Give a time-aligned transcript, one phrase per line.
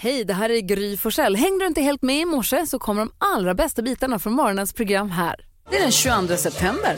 [0.00, 1.36] Hej, det här är Gry Forssell.
[1.36, 4.72] Hängde du inte helt med i morse så kommer de allra bästa bitarna från morgonens
[4.72, 5.36] program här.
[5.70, 6.96] Det är den 22 september.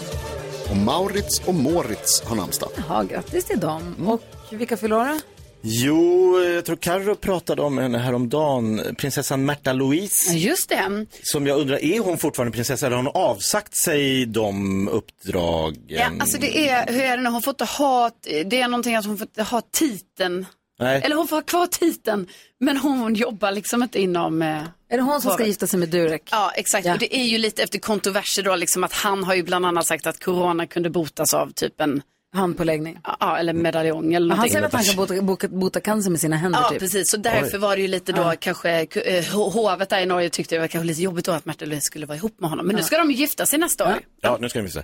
[0.70, 2.70] Och Maurits och Moritz har namnsdag.
[2.88, 4.08] Ja, grattis till dem.
[4.08, 5.20] Och vilka fyller?
[5.62, 10.32] Jo, jag tror Carro pratade om henne häromdagen, prinsessan Märta Louise.
[10.34, 11.06] Just det.
[11.22, 15.82] Som jag undrar, är hon fortfarande prinsessa eller har hon avsagt sig de uppdragen?
[15.86, 18.94] Ja, alltså det är, hur är det nu, hon får inte ha, det är någonting
[18.94, 20.46] att hon får inte ha titeln.
[20.80, 21.00] Nej.
[21.04, 22.26] Eller hon får ha kvar titeln,
[22.60, 24.42] men hon jobbar liksom inte inom...
[24.42, 24.48] Eh,
[24.88, 26.22] Är det hon som ska gifta sig med Durek?
[26.30, 26.86] Ja, exakt.
[26.86, 26.92] Ja.
[26.92, 29.86] Och det är ju lite efter kontroverser då, liksom att han har ju bland annat
[29.86, 32.02] sagt att corona kunde botas av typ en,
[32.34, 32.98] Handpåläggning.
[33.20, 34.52] ja, eller medaljong eller Han någonting.
[34.52, 36.78] säger att han kan bota, bota, bota cancer med sina händer Ja, typ.
[36.78, 37.10] precis.
[37.10, 38.86] Så därför var det ju lite då kanske, eh,
[39.24, 41.84] ho- hovet där i Norge tyckte det var kanske lite jobbigt då att Märta Louise
[41.84, 42.66] skulle vara ihop med honom.
[42.66, 43.98] Men nu ska de ju gifta sig nästa år.
[44.20, 44.80] Ja, nu ska vi se.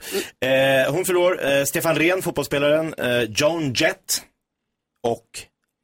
[0.46, 4.22] Eh, hon förlorar eh, Stefan Rehn, fotbollsspelaren, eh, Joan Jett
[5.02, 5.26] och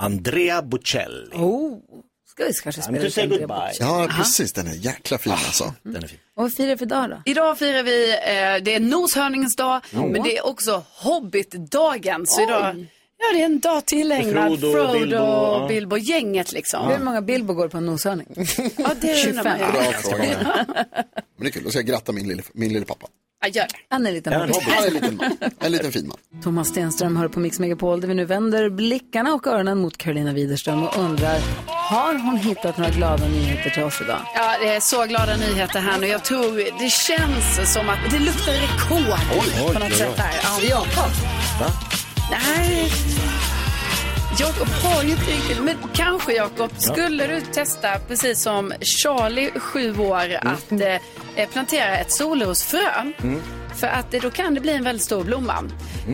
[0.03, 1.31] Andrea Bocelli.
[1.33, 1.79] Oh,
[2.27, 3.47] ska vi kanske spela lite Andrea.
[3.47, 3.77] Bocelli.
[3.81, 4.53] Ja, precis.
[4.53, 5.75] Den är jäkla fin alltså.
[5.83, 6.19] Den är fin.
[6.35, 7.23] Och vad firar vi för dag då?
[7.25, 12.27] Idag firar vi, eh, det är noshörningens dag, men det är också hobbitdagen.
[12.27, 12.87] Så idag,
[13.19, 15.67] ja det är en dag tillägnad Frodo, Frodo, Bilbo, ja.
[15.69, 16.89] Bilbo, gänget liksom.
[16.89, 18.27] Hur många Bilbo går på en noshörning?
[18.77, 19.25] Ja, det ju.
[19.25, 19.59] 25.
[19.59, 20.25] Bra fråga.
[21.37, 21.65] Men det är kul.
[21.65, 23.07] Då ska jag gratta min lille, min lille pappa.
[23.43, 23.69] Ja, gör det.
[23.89, 24.65] Han är en liten Ja, en hobbit.
[24.65, 24.75] hobbit.
[24.75, 25.37] Han är en liten man.
[25.61, 26.17] En liten fin man.
[26.43, 30.33] Thomas Stenström hör på Mix Megapol där vi nu vänder blickarna och öronen mot Carolina
[30.33, 34.21] Widerström och undrar, har hon hittat några glada nyheter till oss idag?
[34.35, 36.07] Ja, det är så glada nyheter här nu.
[36.07, 40.41] Jag tror det känns som att det luktar rekord på något sätt här.
[40.43, 40.69] Ja.
[40.69, 41.11] Jakob.
[42.31, 42.91] Nej,
[44.39, 49.99] Jakob har ju inte riktigt, men kanske Jakob, skulle du testa precis som Charlie, sju
[49.99, 50.73] år, att
[51.37, 53.13] eh, plantera ett solrosfrö?
[53.77, 55.55] För att eh, då kan det bli en väldigt stor blomma.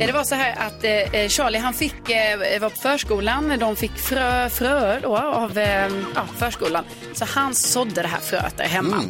[0.00, 3.76] Eh, Det var så här att eh, Charlie han fick, eh, var på förskolan, de
[3.76, 6.84] fick frö, fröer då av eh, ja, förskolan.
[7.14, 9.02] Så han sådde det här fröet där hemma.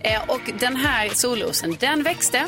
[0.00, 2.46] Eh, och den här solrosen, den växte.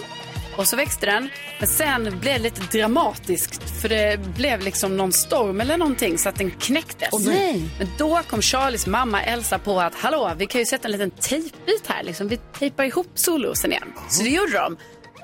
[0.56, 1.28] Och så växte den.
[1.58, 3.80] Men sen blev det lite dramatiskt.
[3.80, 7.08] För det blev liksom någon storm eller någonting så att den knäcktes.
[7.26, 7.68] nej.
[7.78, 11.10] Men då kom Charlies mamma Elsa på att hallå, vi kan ju sätta en liten
[11.10, 12.02] tejpbit här.
[12.02, 12.28] Liksom.
[12.28, 13.92] Vi tejpar ihop solrosen igen.
[14.10, 14.76] Så det gjorde de.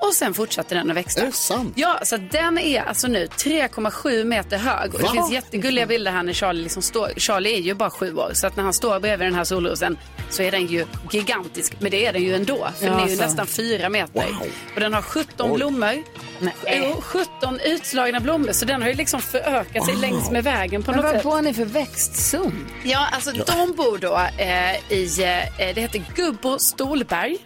[0.07, 1.21] Och sen fortsatte den att växa.
[1.21, 1.73] Är det sant?
[1.75, 4.93] Ja, så den är alltså nu 3,7 meter hög.
[4.93, 5.11] Och det Va?
[5.13, 7.11] finns jättegulliga bilder här när Charlie liksom står.
[7.17, 8.31] Charlie är ju bara sju år.
[8.33, 9.97] Så att när han står bredvid den här solrosen
[10.29, 11.73] så är den ju gigantisk.
[11.79, 12.67] Men det är den ju ändå.
[12.79, 13.21] För Ja, den är ju så.
[13.21, 14.13] nästan fyra meter.
[14.13, 14.47] Wow.
[14.75, 16.03] Och den har 17 blommor.
[16.39, 16.53] Nej.
[16.95, 18.51] Jo, 17 utslagna blommor.
[18.51, 21.23] Så den har ju liksom förökat sig längs med vägen på Men något vad sätt.
[21.23, 22.67] bor ni för växtzon?
[22.83, 25.23] Ja, alltså de bor då eh, i,
[25.57, 27.37] eh, det heter Gubbo Stolberg.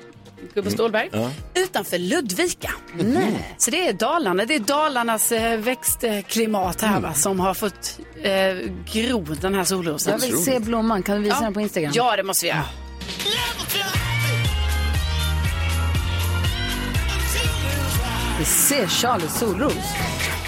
[0.54, 1.10] Gubbo Stolberg.
[1.54, 2.72] Utanför Ludvika.
[3.00, 3.56] Nej.
[3.58, 4.46] Så det är Dalarna.
[4.46, 8.32] Det är Dalarnas eh, växtklimat här va, som har fått eh,
[8.94, 10.12] gro den här solrosen.
[10.12, 11.92] Jag vill se blomman, kan du visa den på Instagram?
[11.96, 12.64] Ja, det måste vi göra.
[18.40, 19.74] Vi ser Charlies solros.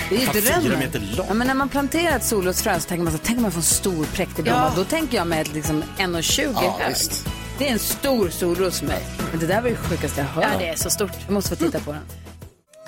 [0.10, 0.90] Det är ju drömmen.
[1.28, 3.60] Ja, men när man planterar ett solrosfrö så tänker man så tänk om man får
[3.60, 4.58] en stor präktig blomma.
[4.60, 4.72] Ja.
[4.76, 6.90] Då tänker jag med liksom 1,20 Ja, hög.
[6.90, 7.26] visst.
[7.58, 9.04] Det är en stor solros för mig.
[9.32, 10.46] Men det där var det sjukaste jag hört.
[10.52, 11.12] Ja, det är så stort.
[11.26, 12.02] Jag måste få titta på den.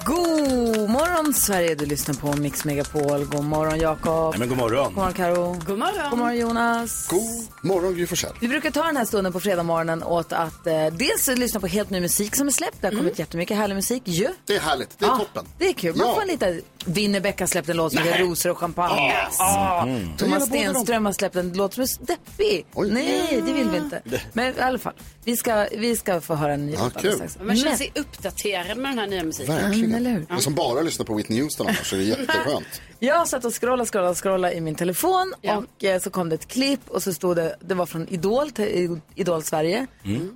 [0.06, 3.26] God morgon Sverige, du lyssnar på Mix Megapol.
[3.26, 4.30] God morgon Jakob.
[4.32, 4.84] Nej, men god morgon.
[4.86, 5.56] God morgon Karo.
[5.68, 6.10] God morgon.
[6.10, 7.08] God morgon Jonas.
[7.08, 8.08] God morgon Gry.
[8.42, 11.68] Vi brukar ta den här stunden på fredag morgonen åt att eh, dels lyssna på
[11.68, 12.82] helt ny musik som är släppt.
[12.82, 14.28] Det har kommit jättemycket härlig musik ju.
[14.46, 15.00] Det är härligt.
[15.00, 15.46] Det är Ja, toppen.
[15.58, 15.96] Det är kul.
[15.96, 16.16] Man Ja.
[16.16, 16.62] får lite...
[16.86, 19.14] Winnerbäck har släppt en låt som heter Rosor och champagne.
[19.40, 19.88] Ah.
[19.88, 20.74] Jag gillar Thomas båda dem.
[20.74, 22.66] Stenström har släppt en låt som är deppig.
[22.74, 22.92] Oj.
[22.92, 24.02] Nej, det vill vi inte.
[24.34, 24.94] Men i alla fall,
[25.24, 27.38] vi ska, vi ska få höra en ny låt alldeles strax.
[27.44, 29.56] Man känner sig uppdaterad med den här nya musiken.
[29.56, 29.89] Verkligen.
[29.96, 30.26] Eller hur?
[30.30, 32.82] Den som bara lyssnar på Whitney Houston annars så är det jätteskönt.
[33.02, 35.58] Jag satt och scrollade, scrollade, scrollade i min telefon Ja.
[35.78, 38.52] och eh, så kom det ett klipp och så stod det, det var från Idol,
[38.52, 39.88] till Idol Sverige.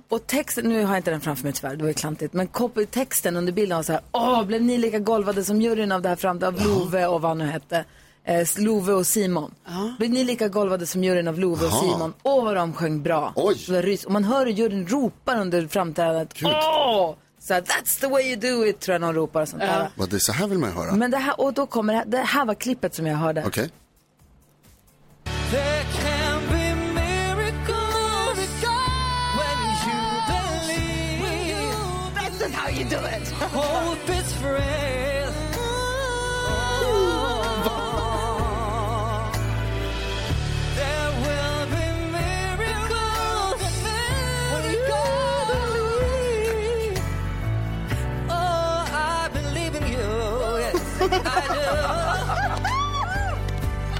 [0.08, 2.48] Och texten, nu har jag inte den framför mig tyvärr, det var ju klantigt, men
[2.90, 6.08] texten under bilden var så här, åh, blev ni lika golvade som juryn av det
[6.08, 7.84] här fram av Love och vad han nu hette?
[8.26, 9.54] Eh, Love och Simon.
[9.98, 11.72] Blev ni lika golvade som juryn av Love och.
[11.72, 12.12] Simon?
[12.22, 13.32] Åh, vad de sjöng bra.
[13.36, 13.54] Oj.
[13.68, 16.34] Rys- Och man hör hur juryn ropar under framträdandet.
[16.44, 17.14] Åh!
[17.46, 19.88] Så här, that's the way you do it, tror jag någon ropar och sånt där.
[19.94, 20.92] Vad det är så här vill man ju höra.
[20.92, 23.44] Men det här, och då kommer det här, det här var klippet som jag hörde.
[23.46, 23.70] Okej.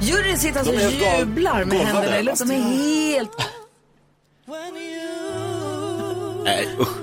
[0.05, 2.49] Juryn sitter alltså och jublar med händerna i luften.
[2.49, 3.31] De är helt...
[6.45, 6.97] Nej, usch.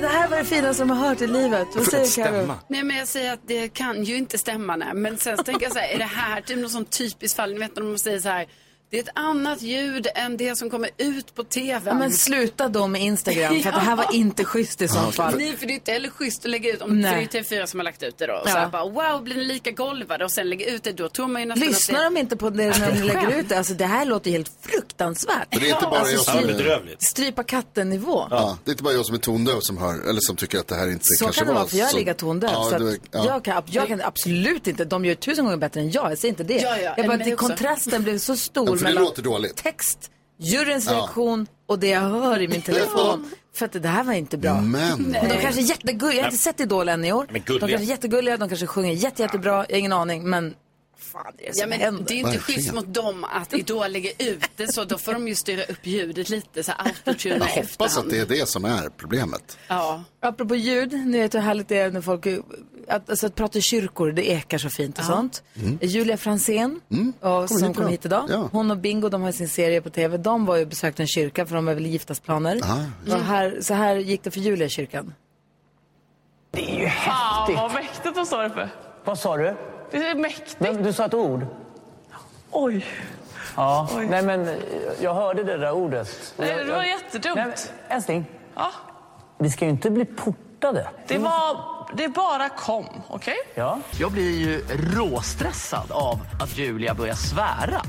[0.00, 1.68] Det här var det finaste de har hört i livet.
[1.74, 2.54] Vad säger Carro?
[2.68, 4.76] Nej, men jag säger att det kan ju inte stämma.
[4.76, 4.94] Nej.
[4.94, 7.52] Men sen så tänker jag så här, är det här typ något sånt typiskt fall?
[7.52, 8.46] Ni vet när de säger så här,
[8.90, 11.80] det är ett annat ljud än det som kommer ut på tv.
[11.84, 14.98] Ja, men sluta då med Instagram, för att det här var inte schysst i så
[15.12, 15.34] fall.
[15.36, 17.10] Nej, för det är inte heller schysst att lägga ut, om, Nej.
[17.28, 18.32] för det är TV4 som har lagt ut det då.
[18.32, 18.50] Och Ja.
[18.52, 20.24] så här bara, wow, blir ni lika golvade?
[20.24, 22.50] Och sen lägga ut det, då tror man ju nästan Lyssnar att de inte på
[22.50, 23.58] det när de lägger ut det?
[23.58, 25.48] Alltså det här låter helt fruktansvärt.
[25.50, 27.02] Men det är inte bara Alltså, jag Ja, som är, bedrövligt.
[27.02, 28.26] Strypa katten-nivå.
[28.30, 30.68] ja, det är inte bara jag som är tondöv som hör, eller som tycker att
[30.68, 32.50] det här inte Så kanske kan det var vara, för jag är så- lika tondöv.
[32.52, 33.24] Ja, så det, att ja.
[33.26, 36.32] jag, kan, jag kan absolut inte, de gör tusen gånger bättre än jag, jag säger
[36.32, 36.54] inte det.
[36.60, 39.56] Ja, ja, jag bara, det, kontrasten blev så stor Ja, för det mellan låter dåligt.
[39.56, 43.30] text, juryns reaktion och det jag hör i min telefon.
[43.54, 44.60] För att det här var inte bra.
[44.60, 47.26] Men, Och de kanske är jättegulliga, jag har inte sett Idol än i år.
[47.30, 47.68] Men De gulliga.
[47.68, 50.30] kanske är jättegulliga, de kanske sjunger jätte, jättebra, jag har ingen aning.
[50.30, 50.54] Men
[51.00, 52.04] fan det är det som Ja, men händer.
[52.04, 52.60] det är ju inte Verkligen.
[52.60, 54.84] schysst mot dem att Idol lägger ut det så.
[54.84, 58.10] Då får de ju styra upp ljudet lite, så autotune jag hoppas att efterhand.
[58.10, 59.58] det är det som är problemet.
[59.68, 60.04] Ja.
[60.20, 62.26] Apropå ljud, ni vet hur härligt det är när folk
[62.88, 65.42] att, alltså, att prata i kyrkor, det ekar så fint och sånt.
[65.80, 66.80] Julia Fransén,
[67.20, 67.68] och, som Mm.
[67.68, 67.90] hit kom idag.
[67.90, 68.48] hit idag, Ja.
[68.52, 70.16] hon och Bingo, de har sin serie på tv.
[70.16, 72.60] De var ju och besökte en kyrka för de har väl giftasplaner.
[72.62, 72.76] Ah.
[73.10, 75.14] Så, här, så här gick det för Julia i kyrkan.
[77.04, 78.68] Fan vad mäktigt vad sa du för?
[79.04, 79.56] Vad sa du?
[79.90, 80.56] Det är mäktigt.
[80.60, 81.46] Men Du sa ett ord.
[82.50, 82.86] Oj.
[83.56, 83.88] Ja.
[84.08, 84.54] Nej, men eh,
[85.00, 86.32] jag hörde det där ordet.
[86.36, 87.36] Nej, Jag- det var jag- jättedumt.
[87.36, 88.70] Nej, men, älskling, Ja,
[89.38, 90.88] vi ska ju inte bli portade.
[91.06, 91.60] det var...
[91.94, 93.34] Det bara kom, okej?
[93.54, 93.78] Ja.
[93.98, 94.64] Jag blir ju
[94.94, 97.82] råstressad av att Julia börjar svära.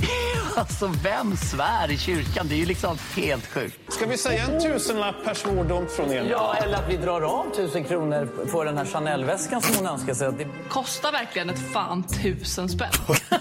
[0.56, 2.46] Alltså, vem svär i kyrkan?
[2.48, 3.92] Det är ju liksom helt sjukt.
[3.92, 6.26] Ska vi säga en tusenlapp per svordom från er?
[6.30, 10.14] ja, eller att vi drar av tusen kronor på den här Chanel-väskan som hon önskar
[10.14, 10.32] sig.
[10.32, 10.46] Det...
[10.68, 12.92] Kostar verkligen ett fan tusen spänn.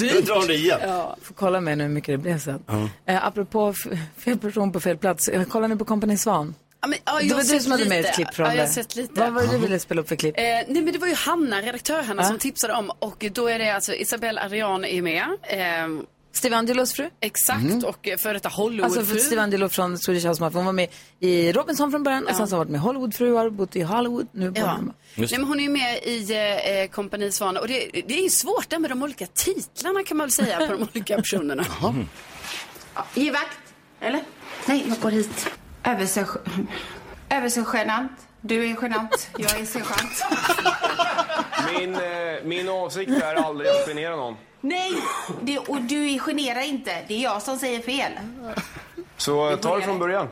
[0.00, 0.80] Nu drar det igen.
[1.22, 2.62] Får kolla med nu hur mycket det blev sen.
[3.04, 3.74] Eh, apropå
[4.16, 6.54] fel person på fel plats, eh, kolla nu på Company Svan.
[6.80, 8.62] Ja, men, ja, jag Det var du som hade med ett klipp från ja, jag
[8.62, 9.20] har sett lite.
[9.20, 10.34] Vad var det du ville spela upp för klipp?
[10.38, 12.28] Eh, nej men det var ju Hanna, redaktör Hanna, Ja.
[12.28, 15.24] som tipsade om och då är det alltså Isabelle Ariane är med.
[15.42, 16.02] Eh,
[16.32, 17.10] Steve Angelos fru?
[17.20, 19.04] exakt och eh, före detta Alltså Hollywoodfru.
[19.04, 20.58] för Steve Angelo från Swedish House Mafia.
[20.58, 20.88] Hon var med
[21.20, 24.26] i Robinson från början och sen så har hon varit med Hollywoodfruar, bott i Hollywood,
[24.32, 24.78] nu på Ja.
[25.14, 26.32] Nej, men hon är ju med i
[26.82, 30.16] eh, Kompani Svan och det, det är ju svårt där med de olika titlarna kan
[30.16, 31.64] man väl säga på de olika personerna.
[33.14, 33.58] Ge vakt.
[34.00, 34.20] Eller?
[34.66, 35.46] Nej, jag går hit.
[35.88, 36.26] Överse...
[37.30, 38.12] Översegenant.
[38.40, 39.30] Du är genant.
[39.38, 40.24] Jag är sergeant.
[41.72, 44.36] Min, eh, min avsikt är aldrig att genera någon.
[44.60, 44.92] Nej,
[45.42, 47.04] det, och du är genera inte.
[47.08, 48.12] Det är jag som säger fel.
[49.16, 50.28] Så ta det från början.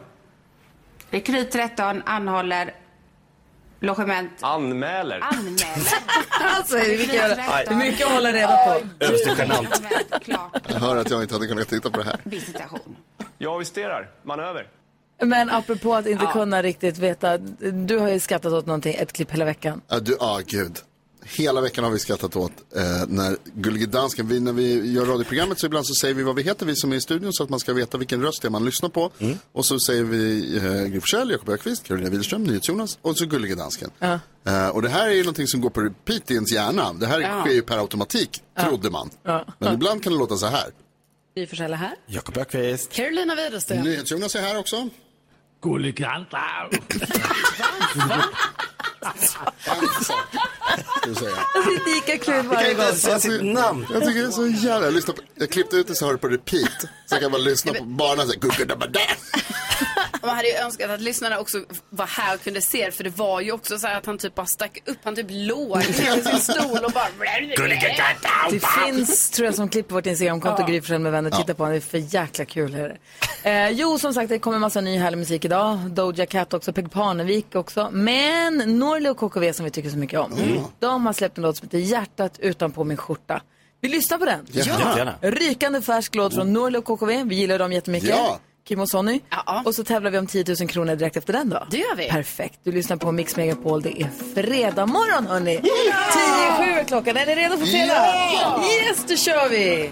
[1.11, 2.75] Rekryt 13 anhåller
[3.81, 4.33] logement.
[4.41, 5.21] Anmäler.
[5.21, 6.07] Anmäler.
[6.57, 7.79] Alltså, det är mycket, Rekryt det är 13.
[7.79, 8.81] mycket att hålla reda på.
[10.19, 10.63] Klart.
[10.69, 12.17] Jag hör att jag inte hade kunnat titta på det här.
[12.25, 12.97] Visitation.
[13.39, 14.11] Jag avisterar.
[14.23, 14.67] Manöver.
[15.23, 19.31] Men apropå att inte kunna riktigt veta, du har ju skrattat åt någonting, ett klipp
[19.31, 19.81] hela veckan.
[19.89, 20.79] Ja, du, ja gud.
[21.29, 25.61] Hela veckan har vi skrattat åt eh, när Gullige Dansken, vi, när vi gör radioprogrammet
[25.61, 27.49] så ibland så säger vi vad vi heter, vi som är i studion, så att
[27.49, 29.11] man ska veta vilken röst det är man lyssnar på.
[29.53, 33.55] Och så säger vi eh, Gry Forssell, Jakob Öqvist, Carolina Widerström, NyhetsJonas och så Gullige
[33.55, 33.91] Dansken.
[34.01, 36.93] Eh, och det här är ju någonting som går på repeat i ens hjärna.
[36.93, 39.11] Det här sker ju per automatik, trodde man.
[39.59, 40.71] Men ibland kan det låta så här.
[41.35, 41.95] Vi får här.
[42.07, 42.93] Jakob Öqvist.
[42.93, 43.83] Carolina Widerström.
[43.83, 44.89] NyhetsJonas är här också.
[51.05, 52.95] Det är lika kul varje inte gång.
[52.95, 53.87] säga sitt namn.
[53.93, 54.87] Jag tycker det är så jävla...
[54.87, 56.81] Jag, lyssnar på, jag klippte ut det så jag det på repeat.
[56.81, 59.01] Så jag kan bara lyssna på barnen så här.
[60.27, 61.59] Man hade ju önskat att lyssnarna också
[61.91, 64.19] var här och kunde se det, för det var ju också så här att han
[64.19, 67.07] typ bara stack upp, han typ låg i sin stol och bara...
[68.51, 71.31] Det finns, tror jag, som klipp på vårt Instagramkonto, Gry Forssell med vänner.
[71.31, 72.73] Titta på honom, det är för jäkla kul.
[72.73, 72.97] Det.
[73.51, 75.79] Eh, jo, som sagt, det kommer massa ny härlig musik idag.
[75.91, 77.89] Doja Cat också, Peg Parnevik också.
[77.93, 80.33] Men Norli och KKV som vi tycker så mycket om,
[80.79, 83.43] de har släppt en låt som heter Hjärtat utanpå min skjorta.
[83.81, 84.47] Vi lyssnar på den.
[84.51, 85.15] Jättegärna.
[85.21, 87.23] Rykande färsk låt från Norli och KKV.
[87.25, 88.09] Vi gillar dem jättemycket.
[88.09, 88.39] Ja.
[88.67, 89.21] Kim och Sonny.
[89.31, 89.63] Ja.
[89.65, 91.67] Och så tävlar vi om 10 000 kronor direkt efter den då.
[91.71, 92.09] Det gör vi.
[92.09, 92.61] Perfekt.
[92.63, 93.83] Du lyssnar på Mix Megapol.
[93.83, 95.57] Det är fredag morgon hörni.
[95.57, 97.17] 10 7 är klockan.
[97.17, 97.95] Är ni redo för fredag?
[98.33, 98.63] Ja!
[98.89, 99.91] Yes, då kör vi!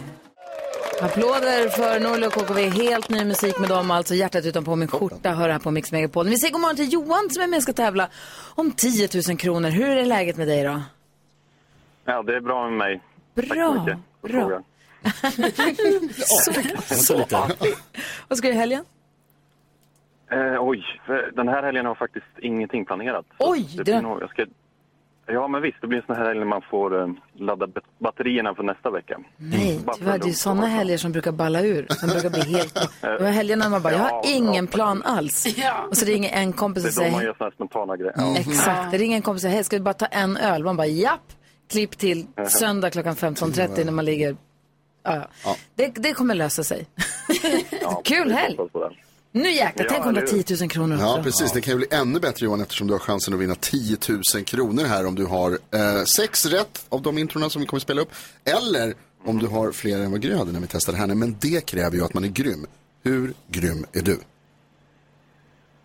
[1.03, 2.69] Applåder för Norli och KKV.
[2.69, 3.91] Helt ny musik med dem.
[3.91, 5.31] Alltså hjärtat utanpå min skjorta.
[5.31, 6.29] Hör här på Mix Megapol.
[6.29, 8.09] Vi säger god morgon till Johan som är med och ska tävla
[8.55, 9.71] om 10 000 kronor.
[9.71, 10.83] Hur är läget med dig då?
[12.05, 13.01] Ja, det är bra med mig.
[13.37, 14.49] Tack så Bra.
[14.49, 14.63] Bra.
[16.87, 17.37] Så lite.
[18.29, 18.85] Vad ska du i helgen?
[20.33, 23.25] Eh, oj, för den här helgen har jag faktiskt ingenting planerat.
[23.39, 24.45] Oj, det det- blir nog, jag ska
[25.27, 27.85] Ja, men visst, det blir en sån här helg när man får eh, ladda bat-
[27.99, 29.19] batterierna för nästa vecka.
[29.37, 31.87] Nej, tyvärr, det är ju sådana helger som brukar balla ur.
[31.91, 32.75] Som brukar bli helt...
[33.01, 35.47] Det var helger när man bara, jag har ingen plan alls.
[35.91, 37.97] Och så ringer en kompis Det och är då man säger, gör såna här spontana
[37.97, 38.13] grejer.
[38.17, 38.37] Ja.
[38.39, 40.65] exakt, det ringer en kompis och säger, hej, ska vi bara ta en öl?
[40.65, 41.33] Man bara, japp.
[41.71, 44.37] Klipp till söndag klockan 15.30 när man ligger...
[45.05, 45.57] Ja, ja.
[45.75, 46.87] Det, det kommer lösa sig.
[48.05, 48.59] Kul helg!
[49.33, 50.43] Nu jäklar, Ja, tänk om det hur?
[50.43, 51.23] 10 000 kronor Ja, också.
[51.23, 51.53] precis.
[51.53, 53.97] Det kan ju bli ännu bättre Johan eftersom du har chansen att vinna 10
[54.35, 57.79] 000 kronor här om du har eh, sex rätt av de introna som vi kommer
[57.79, 58.11] att spela upp.
[58.45, 58.95] Eller
[59.25, 61.07] om du har fler än vad Gry hade när vi testade här.
[61.07, 62.67] Men det kräver ju att man är grym.
[63.03, 64.19] Hur grym är du?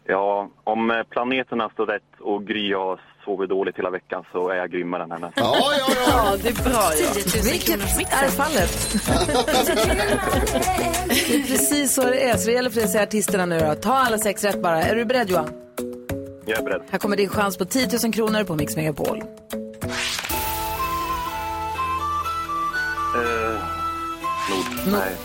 [0.06, 4.56] Ja, om eh, planeterna står rätt och Gry har sovit dåligt hela veckan så är
[4.56, 5.32] jag grymmare än henne.
[5.36, 5.96] Ja, ja, ja.
[6.08, 6.92] Ja, det är bra.
[7.02, 7.14] Ja.
[7.14, 8.72] 10 000 Vilket är fallet?
[11.08, 12.38] det är precis så det är.
[12.38, 13.76] Så det gäller för dig att säga artisterna nu då.
[13.76, 14.84] Ta alla sex rätt bara.
[14.84, 15.50] Är du beredd Johan?
[16.46, 16.82] Jag är beredd.
[16.92, 19.18] Här kommer din chans på 10 000 kronor på Mix Megapol.
[23.16, 23.62] Eh,
[24.50, 24.94] Nord.
[24.94, 25.16] Nej.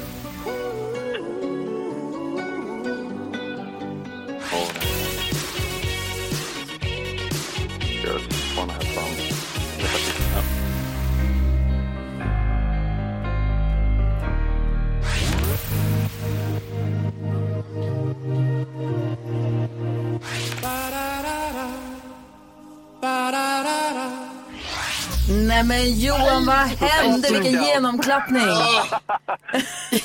[25.64, 27.28] Nej men Johan, vad hände?
[27.30, 28.42] Vilken genomklappning!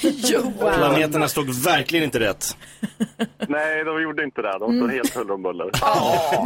[0.02, 0.74] Johan!
[0.74, 2.58] Planeterna stod verkligen inte rätt.
[3.48, 4.58] Nej, de gjorde inte det.
[4.60, 5.72] De står helt huller om buller.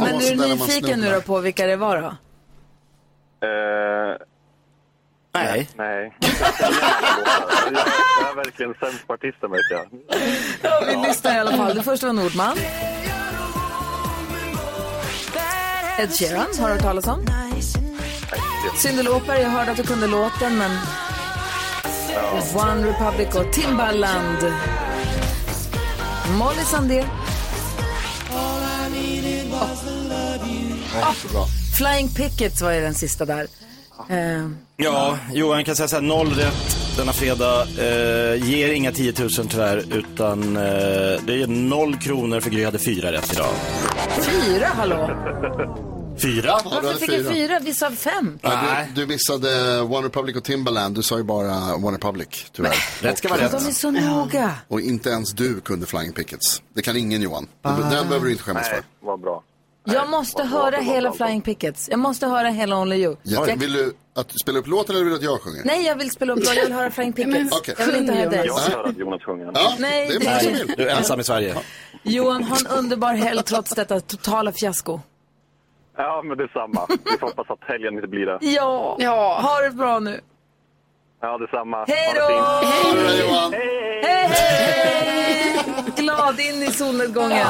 [0.00, 2.06] Men du är nyfiken nu då på vilka det var då?
[3.46, 4.16] Eh,
[5.34, 5.68] Nej.
[5.76, 6.16] nej.
[6.20, 7.82] Jag
[8.20, 9.86] jag är verkligen sämst på artister märker jag.
[10.62, 11.74] Ja, vi lyssnar i alla fall.
[11.74, 12.56] Det första var Nordman.
[15.98, 17.26] Ed Sheeran har du hört talas om.
[18.76, 20.70] Cyndi Lauper, jag hörde att du kunde låten men...
[22.54, 24.38] One Republic och Timbaland.
[26.38, 27.04] Molly Sandén.
[31.00, 31.46] Ja, så bra.
[31.78, 33.46] Flying Pickets var ju den sista där.
[34.08, 37.62] Eh, Ja, Johan kan säga så här, noll rätt denna fredag.
[37.78, 40.62] Eh, ger inga 10 000 tyvärr, utan eh,
[41.26, 43.52] det är noll kronor för Gry hade fyra rätt idag.
[44.22, 45.10] fyra, hallå?
[46.22, 46.46] Fyra?
[46.46, 47.32] Ja, du Varför fick jag fyra.
[47.34, 47.58] fyra?
[47.58, 48.38] Vi sa fem.
[48.42, 50.94] Nej, du, du missade One Republic och Timbaland.
[50.94, 52.74] Du sa ju bara One Republic, tyvärr.
[53.02, 53.50] Rätt ska vara rätt.
[53.50, 54.50] De är så noga.
[54.68, 56.62] Och inte ens du kunde Flying Pickets.
[56.74, 57.46] Det kan ingen Johan.
[57.62, 59.06] Den behöver du inte skämmas Nej, för.
[59.06, 59.42] vad bra.
[59.86, 61.12] Jag måste höra hela.
[61.12, 61.88] Flying Pickets.
[61.90, 63.16] Jag måste höra hela Only You.
[63.22, 65.62] Ja, Jag- vill du att du spelar upp låten eller vill du att jag sjunger?
[65.64, 67.56] Nej, jag vill spela upp Jag vill höra Flying Pickets.
[67.56, 67.74] Okej.
[67.78, 68.46] Jag vill inte höra dig.
[68.46, 69.50] Jag vill höra att Jonas sjunger.
[69.54, 70.74] Ja, Nej, det är det- många som vill.
[70.76, 71.56] Du är ensam i Sverige.
[72.02, 75.00] Johan, ha en underbar helg trots detta totala fiasko.
[75.96, 76.86] Ja, men det är samma.
[77.04, 78.38] Vi får hoppas att helgen inte blir det.
[78.46, 79.38] Ja, Ja.
[79.42, 80.20] ha det bra nu.
[81.20, 81.84] Ja, detsamma.
[81.88, 82.44] Hej då!
[83.52, 84.02] Hej!
[84.02, 85.60] Hej, hej!
[85.96, 87.46] Glad in i solnedgången.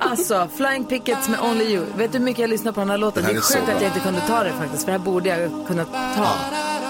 [0.00, 1.84] Alltså, Flying Pickets med Only You.
[1.96, 3.22] Vet du hur mycket jag lyssnar på den här låten?
[3.22, 5.04] Den här Det är sjukt att jag inte kunde ta det faktiskt, för det här
[5.04, 6.28] borde jag kunna ta.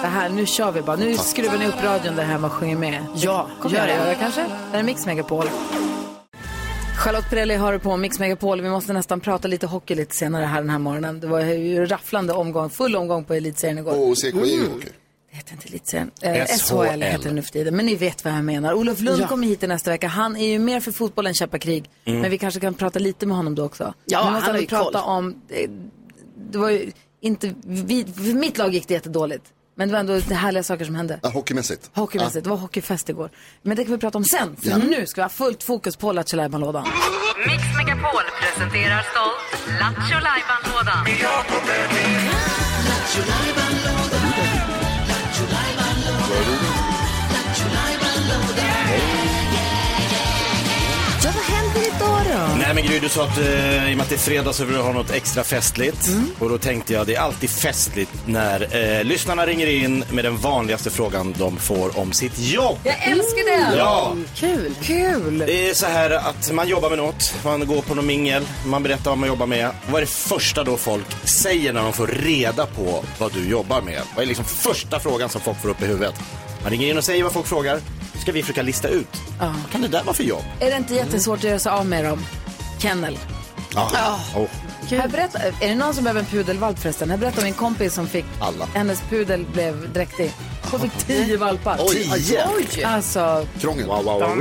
[0.01, 0.95] Det här, nu kör vi bara.
[0.95, 3.05] Nu skruvar ni upp radion där hemma och sjunger med.
[3.15, 4.05] Ja, Kommer gör jag det.
[4.05, 4.45] göra kanske?
[4.71, 5.45] Det är Mix Megapol.
[7.05, 8.61] Charlotte Perrelli har du på Mix Megapol.
[8.61, 11.19] Vi måste nästan prata lite hockey lite senare här den här morgonen.
[11.19, 14.09] Det var ju rafflande omgång, full omgång på elitserien igår.
[14.09, 14.29] Och CKI
[14.71, 14.89] hockey.
[15.31, 16.11] Det heter inte elitserien.
[16.21, 16.59] Eh, SHL.
[16.59, 17.75] SHL heter det nu för tiden.
[17.75, 18.73] Men ni vet vad jag menar.
[18.73, 19.27] Olof Lund Ja.
[19.27, 20.07] kommer hit i nästa vecka.
[20.07, 21.89] Han är ju mer för fotboll än kämpakrig.
[22.03, 23.93] Men vi kanske kan prata lite med honom då också.
[24.05, 25.09] Ja, vi han måste har ju prata koll.
[25.09, 25.35] om...
[25.49, 25.69] eh,
[26.51, 27.53] Det var ju inte...
[27.65, 29.43] Vi, för mitt lag gick det jättedåligt.
[29.77, 31.19] Men det var ändå det härliga saker som hände.
[31.23, 31.89] Ja, hockeymässigt.
[31.93, 32.43] Hockeymässigt.
[32.43, 33.29] Det var hockeyfest igår.
[33.61, 34.55] Men det kan vi prata om sen.
[34.55, 34.77] För Ja.
[34.77, 36.37] nu ska vi ha fullt fokus på Lattjo.
[36.37, 41.05] Mix Megapol presenterar stolt Lattjo Lajban-lådan.
[41.21, 41.43] Ja,
[52.07, 52.55] då?
[52.59, 54.65] Nej men Gry, du sa att eh, i och med att det är fredag så
[54.65, 56.07] vill du ha något extra festligt.
[56.07, 56.31] Mm.
[56.39, 60.37] Och då tänkte jag, det är alltid festligt när eh, lyssnarna ringer in med den
[60.37, 62.77] vanligaste frågan de får om sitt jobb.
[62.83, 63.77] Jag älskar det!
[63.77, 64.75] Ja, Kul!
[64.81, 65.37] Kul!
[65.37, 68.83] det är så här att man jobbar med något, man går på någon mingel, man
[68.83, 69.69] berättar vad man jobbar med.
[69.87, 73.81] Vad är det första då folk säger när de får reda på vad du jobbar
[73.81, 74.01] med?
[74.15, 76.15] Vad är liksom första frågan som folk får upp i huvudet?
[76.65, 77.79] Man ringer in och säger vad folk frågar,
[78.13, 79.07] så ska vi försöka lista ut.
[79.39, 79.45] Ja.
[79.61, 80.43] Vad kan det där vara för jobb?
[80.59, 82.25] Är det inte jättesvårt att göra sig av med dem?
[82.79, 83.17] Kennel.
[83.75, 84.19] Ja.
[84.35, 84.47] Oh.
[84.89, 87.09] Här berätta, är det någon som behöver en pudelvalp förresten?
[87.09, 88.65] Jag berättade om min kompis som fick, Alla.
[88.65, 90.31] hennes pudel blev dräktig.
[90.71, 91.77] Hon fick tio valpar.
[91.81, 92.43] Oj, Tio?
[92.57, 92.83] Oj!
[92.83, 93.85] Alltså, Krångel.
[93.85, 94.37] Wow, wow, wow, wow.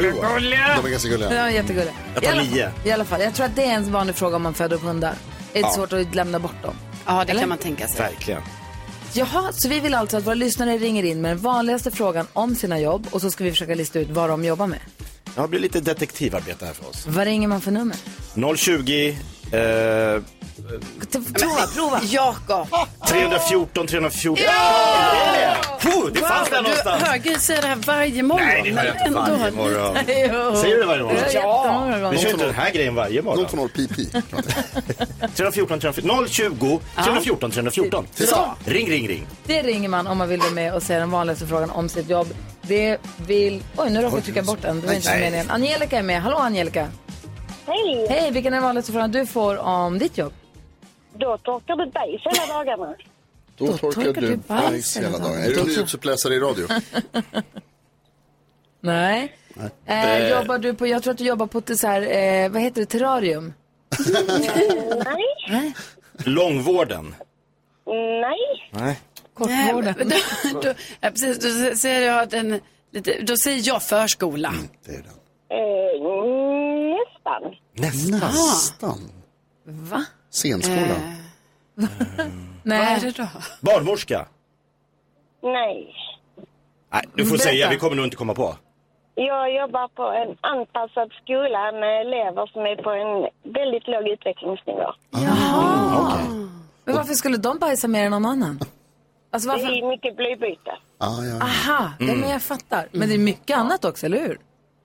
[0.76, 1.28] De är ganska gulliga.
[1.30, 1.94] det var jättegulligt.
[2.14, 2.70] Jag tar I alla- nio.
[2.84, 4.82] I alla fall, jag tror att det är en vanlig fråga om man föder upp
[4.82, 5.08] hundar.
[5.10, 5.14] Är
[5.52, 5.70] det Ja.
[5.70, 6.74] svårt att lämna bort dem?
[7.06, 7.40] Ja, det Eller?
[7.40, 8.00] kan man tänka sig.
[8.00, 8.42] Verkligen.
[9.16, 12.54] Jaha, så vi vill alltså att våra lyssnare ringer in med den vanligaste frågan om
[12.54, 14.78] sina jobb och så ska vi försöka lista ut vad de jobbar med.
[15.36, 17.06] Ja, det blir lite detektivarbete här för oss.
[17.06, 17.96] Vad ringer man för nummer?
[18.56, 19.16] 020
[19.54, 20.22] eh,
[21.12, 22.00] Prova, prova.
[22.04, 22.68] Jakob.
[23.08, 24.44] 314 314.
[24.46, 25.56] Ja!
[25.84, 27.02] Oh, det fanns där du någonstans.
[27.02, 28.46] hör Gry säga det här varje morgon.
[28.46, 30.56] Nej, det hör jag inte varje morgon.
[30.56, 31.18] Säger du det varje morgon?
[31.32, 32.10] Ja.
[32.10, 33.46] Vi kör inte den här grejen varje morgon.
[33.48, 33.96] 020 PP.
[35.36, 36.28] 314 314.
[36.28, 38.06] 020 314 314.
[38.14, 38.54] Så.
[38.64, 39.26] Ring, ring, ring.
[39.46, 42.10] Det ringer man om man vill vara med och säga den vanligaste frågan om sitt
[42.10, 42.28] jobb.
[42.62, 43.62] Det vill...
[43.76, 44.80] Oj, nu råkade jag trycka bort den.
[44.80, 45.50] Det var inte meningen.
[45.50, 46.22] Angelica är med.
[46.22, 46.88] Hallå Angelica.
[47.66, 48.06] Hej!
[48.08, 50.32] Hej, vilken är den vanligaste frågan du får om ditt jobb?
[51.18, 52.94] Då torkar du bajs hela dagarna.
[53.56, 55.42] Då torkar du bajs hela dagen.
[55.42, 56.66] Är du nyhetsuppläsare i radio?
[58.80, 59.36] Nej.
[59.86, 60.28] Eh, Eh.
[60.30, 62.80] jobbar du på, jag tror att du jobbar på ett så här, eh, vad heter
[62.80, 63.52] det, terrarium?
[65.48, 65.72] Nej.
[66.24, 67.14] Långvården.
[68.20, 68.70] Nej.
[68.70, 69.00] Nej.
[69.34, 69.94] Kortvården.
[70.04, 71.38] Nej, då, då, ja, precis,
[71.70, 74.54] då säger jag den, lite, då säger jag förskola.
[74.88, 74.94] Eh,
[77.24, 77.52] nästan.
[77.72, 78.20] Nästan.
[78.20, 78.98] Nästan.
[79.64, 80.04] Va?
[80.30, 80.78] Scenskola.
[81.74, 81.88] Vad
[82.62, 82.94] Nej.
[82.94, 83.26] är det då?
[83.60, 84.26] Barnmorska.
[85.42, 85.94] Nej.
[86.92, 87.44] Nej, du får Berätta.
[87.44, 87.70] säga.
[87.70, 88.56] Vi kommer nog inte komma på.
[89.14, 93.12] Jag jobbar på en anpassad skola med elever som är på en
[93.52, 94.94] väldigt låg utvecklingsnivå.
[95.10, 96.18] Jaha.
[96.84, 98.60] Men varför skulle de bajsa mer än någon annan?
[99.30, 99.72] Alltså Det varför?
[99.72, 100.70] är mycket blodbyte.
[100.98, 101.34] Ah, ja.
[101.42, 102.20] Aha, ja, Mm.
[102.20, 102.88] men jag fattar.
[102.92, 104.38] Men det är mycket annat också, eller hur?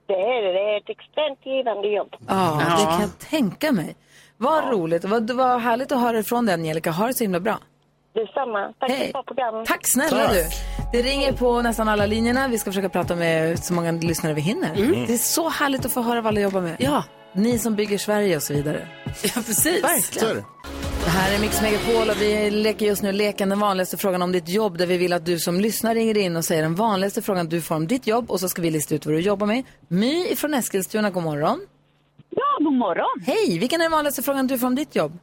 [0.09, 0.51] Det är det.
[0.57, 2.11] Det är ett extremt givande jobb.
[2.27, 3.95] Ja, det kan jag tänka mig.
[4.37, 5.03] Vad roligt.
[5.05, 6.91] Vad, det var härligt att höra ifrån dig, Angelica.
[6.91, 7.57] Ha det så himla bra.
[8.13, 8.73] Detsamma.
[8.79, 9.65] Tack för ett bra program.
[9.65, 10.33] Tack snälla Tack.
[10.33, 10.43] du.
[10.91, 12.47] Det ringer på nästan alla linjerna.
[12.47, 14.75] Vi ska försöka prata med så många lyssnare vi hinner.
[14.75, 15.05] Mm.
[15.07, 16.75] Det är så härligt att få höra vad alla jobbar med.
[16.79, 17.03] Ja.
[17.33, 18.87] Ni som bygger Sverige och så vidare.
[19.05, 19.83] Ja, precis.
[19.83, 20.43] Verkligen.
[21.19, 24.49] Här är Mix Megapol och vi leker just nu leken den vanligaste frågan om ditt
[24.49, 27.49] jobb där vi vill att du som lyssnar ringer in och säger den vanligaste frågan
[27.49, 29.63] du får om ditt jobb och så ska vi lista ut vad du jobbar med.
[29.88, 31.67] My från Eskilstuna, god morgon.
[32.29, 33.23] Ja, god morgon.
[33.25, 35.19] Hej, vilken är den vanligaste frågan du får om ditt jobb?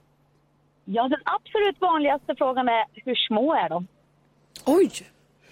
[0.84, 3.86] Ja, den absolut vanligaste frågan är hur små är de?
[4.64, 4.90] Oj!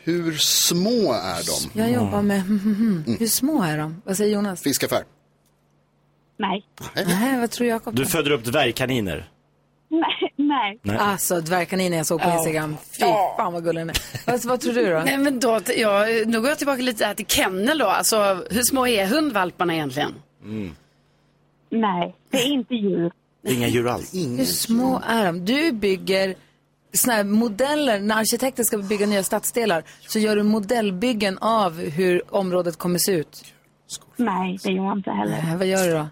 [0.02, 1.80] Hur små är de?
[1.80, 2.40] Jag jobbar med,
[3.18, 4.02] hur små är de?
[4.04, 4.62] Vad säger Jonas?
[4.62, 5.04] Fiskaffär.
[6.36, 6.64] Nej.
[6.94, 7.94] Nej, vad tror Jakob?
[7.94, 9.30] Du föder upp dvärgkaniner.
[10.54, 10.78] Nej.
[10.82, 10.96] Nej.
[10.96, 11.06] Nej.
[11.06, 12.28] Alltså, dvärgkaninen jag såg på.
[12.30, 12.76] Instagram.
[12.92, 13.04] Fy
[13.36, 14.26] fan vad gullig den är.
[14.26, 15.02] Vad, vad tror du då?
[15.04, 17.86] Nej, men då, ja, nu går jag tillbaka lite här till kennel då.
[17.86, 18.16] Alltså,
[18.50, 20.14] hur små är hundvalparna egentligen?
[21.70, 23.12] Nej, det är inte djur.
[23.46, 24.14] Inga djur alls.
[24.14, 25.44] Hur små är de?
[25.44, 26.34] Du bygger
[26.92, 32.22] såna här modeller, när arkitekter ska bygga nya stadsdelar så gör du modellbyggen av hur
[32.34, 33.44] området kommer se ut.
[34.16, 35.42] Nej, det gör jag inte heller.
[35.44, 36.06] Nej, vad gör du då?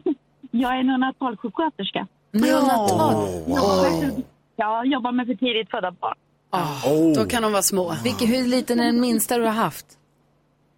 [0.50, 2.06] Jag är neonatalsjuksköterska.
[2.40, 4.22] Neonatal?
[4.56, 6.16] Jag jobbar med för tidigt födda barn.
[6.52, 7.12] Oh.
[7.14, 7.94] Då kan de vara små.
[8.04, 9.86] Vilken, hur liten är den minsta du har haft?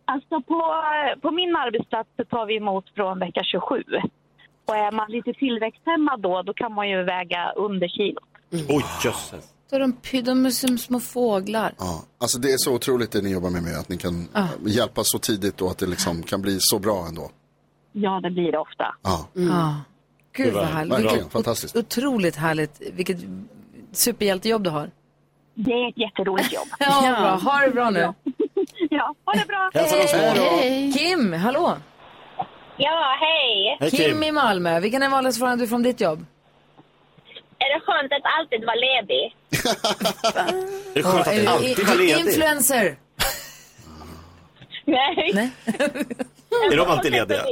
[0.04, 0.62] Alltså på,
[1.22, 3.82] på min arbetsplats så tar vi emot från vecka 27.
[4.68, 8.20] Och är man lite tillväxthämmad då, då kan man ju väga under kilo.
[8.68, 9.44] Oj, jösses.
[9.70, 11.72] Då är de, de är som små fåglar.
[11.78, 14.48] Ja, alltså det är så otroligt det ni jobbar med, med att ni kan Ja.
[14.66, 17.30] hjälpa så tidigt och att det liksom kan bli så bra ändå.
[17.92, 18.94] Ja, det blir det ofta.
[19.02, 19.26] Ja.
[19.32, 19.74] Ja.
[20.32, 20.92] Gud vad härligt.
[20.94, 21.76] verkligen fantastiskt.
[21.76, 22.80] Otroligt härligt.
[22.92, 23.18] Vilket
[23.92, 24.90] superhjältejobb du har.
[25.54, 26.68] Det är ett jätteroligt jobb.
[26.78, 27.50] Ja, bra.
[27.52, 28.00] Ha det bra nu.
[28.90, 29.70] Ja, ha det bra.
[29.74, 30.42] Hälsa då.
[30.42, 30.92] Hej.
[30.92, 31.76] Kim, hallå.
[32.76, 33.90] Ja, hej.
[33.90, 34.80] Kim i Malmö.
[34.80, 36.26] Vilken är vanligaste frågan du om ditt jobb?
[37.58, 39.36] Är det skönt att alltid vara ledig?
[40.94, 42.20] Är det skönt att alltid vara ledig?
[42.20, 42.96] Influencer.
[44.84, 45.30] Nej.
[45.34, 45.50] Nej.
[46.72, 47.44] Är de alltid lediga?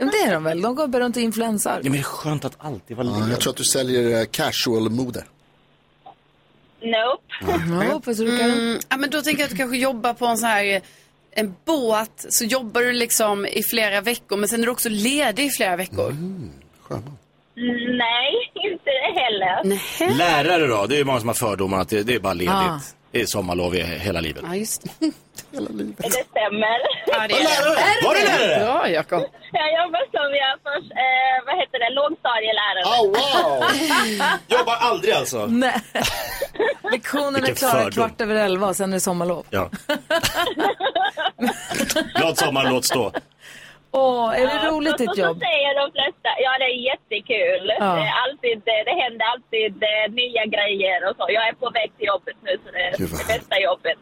[0.00, 0.62] Men det är de väl?
[0.62, 1.72] De går bara runt och influensar.
[1.76, 3.32] Ja, men det är skönt att alltid vara Ja, ledig.
[3.32, 5.24] jag tror att du säljer eh, casual-mode.
[6.82, 7.22] Nope.
[7.90, 8.50] Ja, tror du Karo?
[8.52, 10.82] Mm, ja, men då tänker jag att du kanske jobbar på en sån här eh,
[11.32, 15.44] en båt så jobbar du liksom i flera veckor men sen är du också ledig
[15.46, 16.16] i flera veckor.
[17.96, 20.18] Nej, inte det heller.
[20.18, 20.86] Lärare då?
[20.86, 22.54] Det är ju många som har fördomar att det, det är bara ledigt.
[22.54, 22.80] Ah.
[23.10, 24.42] Det är sommarlov i hela livet.
[24.46, 24.84] Ja, just
[25.52, 25.96] Hela livet.
[25.98, 26.78] Det stämmer.
[27.06, 28.04] Ja, det är lärare?
[28.04, 28.64] Var du lärare?
[28.64, 29.22] Bra, Jakob.
[29.52, 32.84] Jag jobbar som jag först, eh, vad heter det, lågstadielärare.
[33.06, 33.64] wow!
[34.58, 35.46] Jobbar aldrig alltså?
[35.50, 35.74] Nej.
[36.92, 37.90] Lektionen är Vilken klara fördom.
[37.92, 39.44] kvart över elva och sen är det sommarlov.
[39.50, 39.70] Ja.
[42.18, 43.12] Glad sommar, låt stå.
[43.92, 45.36] Åh, är det Ja, roligt så, ditt så, jobb?
[45.36, 46.28] Så säger de flesta.
[46.44, 47.64] Ja, det är jättekul.
[47.78, 47.84] Ja.
[47.94, 51.24] Det, är alltid, det, det händer alltid eh, nya grejer och så.
[51.28, 53.98] Jag är på väg till jobbet nu så det är Gud, vad det bästa jobbet.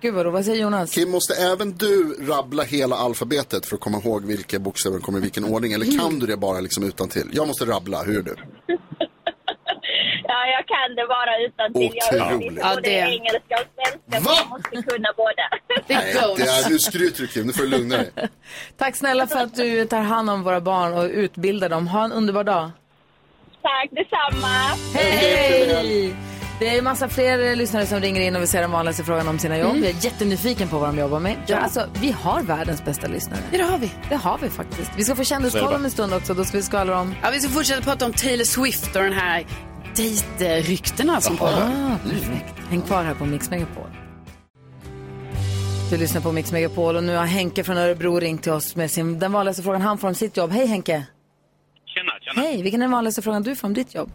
[0.00, 0.26] Gud vad.
[0.26, 0.90] Vad säger Jonas?
[0.92, 5.22] Kim, måste även du rabbla hela alfabetet för att komma ihåg vilka bokstäver kommer i
[5.22, 5.72] vilken ordning?
[5.72, 7.28] Eller kan du det bara liksom utan till?
[7.32, 8.34] Jag måste rabbla, hur är du?
[10.28, 11.98] Ja, jag kan det vara utan till.
[12.10, 15.48] Jag undervisar Ja, både det- engelska och svenska, så jag måste kunna båda.
[15.86, 18.10] Nej, det är, nu skryter du Kim, nu får du lugna dig.
[18.76, 21.88] Tack snälla för att du tar hand om våra barn och utbildar dem.
[21.88, 22.70] Ha en underbar dag.
[23.62, 24.48] Tack detsamma.
[24.94, 26.14] Hej!
[26.58, 29.38] Det är massa fler lyssnare som ringer in och vill se den vanligaste frågan om
[29.38, 29.70] sina jobb.
[29.70, 29.82] Mm.
[29.82, 31.36] Jag är jättenyfiken på vad de jobbar med.
[31.46, 31.56] Ja.
[31.56, 33.40] Alltså, vi har världens bästa lyssnare.
[33.52, 33.90] Ja, det har vi.
[34.08, 34.90] Det har vi faktiskt.
[34.96, 36.34] Vi ska få kändiskoll om en stund också.
[36.34, 37.14] Då ska vi skvallra om...
[37.22, 39.46] Ja, vi ska fortsätta prata om Taylor Swift och den här
[39.96, 41.52] dejtryktena som pågår.
[41.52, 42.54] Ah, perfekt.
[42.70, 43.90] Häng kvar här på Mix Megapol.
[45.90, 48.90] Du lyssnar på Mix Megapol och nu har Henke från Örebro ringt till oss med
[48.90, 50.50] sin, den vanligaste frågan han får om sitt jobb.
[50.50, 51.06] Hej Henke!
[51.86, 52.46] Tjena, tjena.
[52.46, 54.10] Hej, vilken är den vanligaste frågan du får om ditt jobb?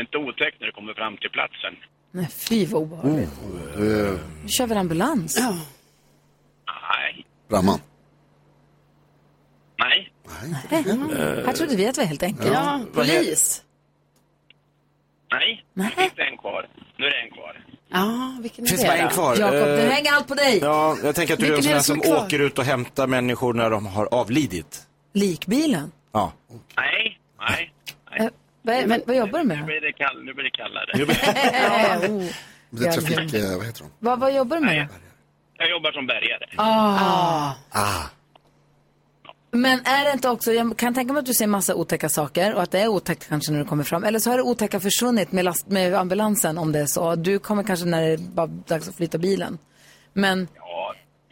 [0.00, 1.74] Eh, är det inte otäckt när du kommer fram till platsen?
[2.12, 3.30] Nej, fy vad obehagligt.
[3.78, 5.36] Uh, Nu kör vi en ambulans.
[5.38, 5.56] Ja.
[6.66, 7.26] Nej.
[7.48, 7.80] Brandman.
[9.78, 10.12] Nej.
[11.46, 12.52] Här trodde vi att vi var helt enkelt.
[12.52, 13.62] Ja, polis.
[15.32, 15.64] Nej.
[15.74, 15.92] Nej.
[15.96, 16.68] Det finns en kvar.
[16.98, 17.64] Nu är det en kvar.
[17.92, 19.36] Ja, vilken Finns bara en kvar.
[19.36, 20.58] Jakob, Eh, nu hänger allt på dig.
[20.62, 22.38] Ja, jag tänker att du är en sån är här det som som är åker
[22.38, 24.86] ut och hämtar människor när de har avlidit.
[25.12, 25.92] Likbilen.
[26.12, 26.32] Ja.
[26.76, 27.18] Nej.
[27.40, 27.72] Nej.
[28.62, 29.64] Vad, vad, vad jobbar du Nu med?
[29.64, 30.92] blir det, kall, nu blir det kallare.
[32.12, 32.30] oh.
[32.70, 33.90] Det är trafik, eh, vad heter de?
[33.98, 34.88] vad, vad jobbar du med?
[35.58, 36.46] Jag jobbar som bärgare.
[36.56, 37.52] Ah.
[37.70, 38.02] Ah.
[39.50, 42.54] Men är det inte också, jag kan tänka mig att du ser massa otäcka saker
[42.54, 44.04] och att det är otäckt kanske när du kommer fram.
[44.04, 47.14] Eller så har det otäcka försvunnit med, last, med ambulansen om det är så.
[47.14, 49.58] Du kommer kanske när det är bara dags att flytta bilen.
[50.12, 50.48] Men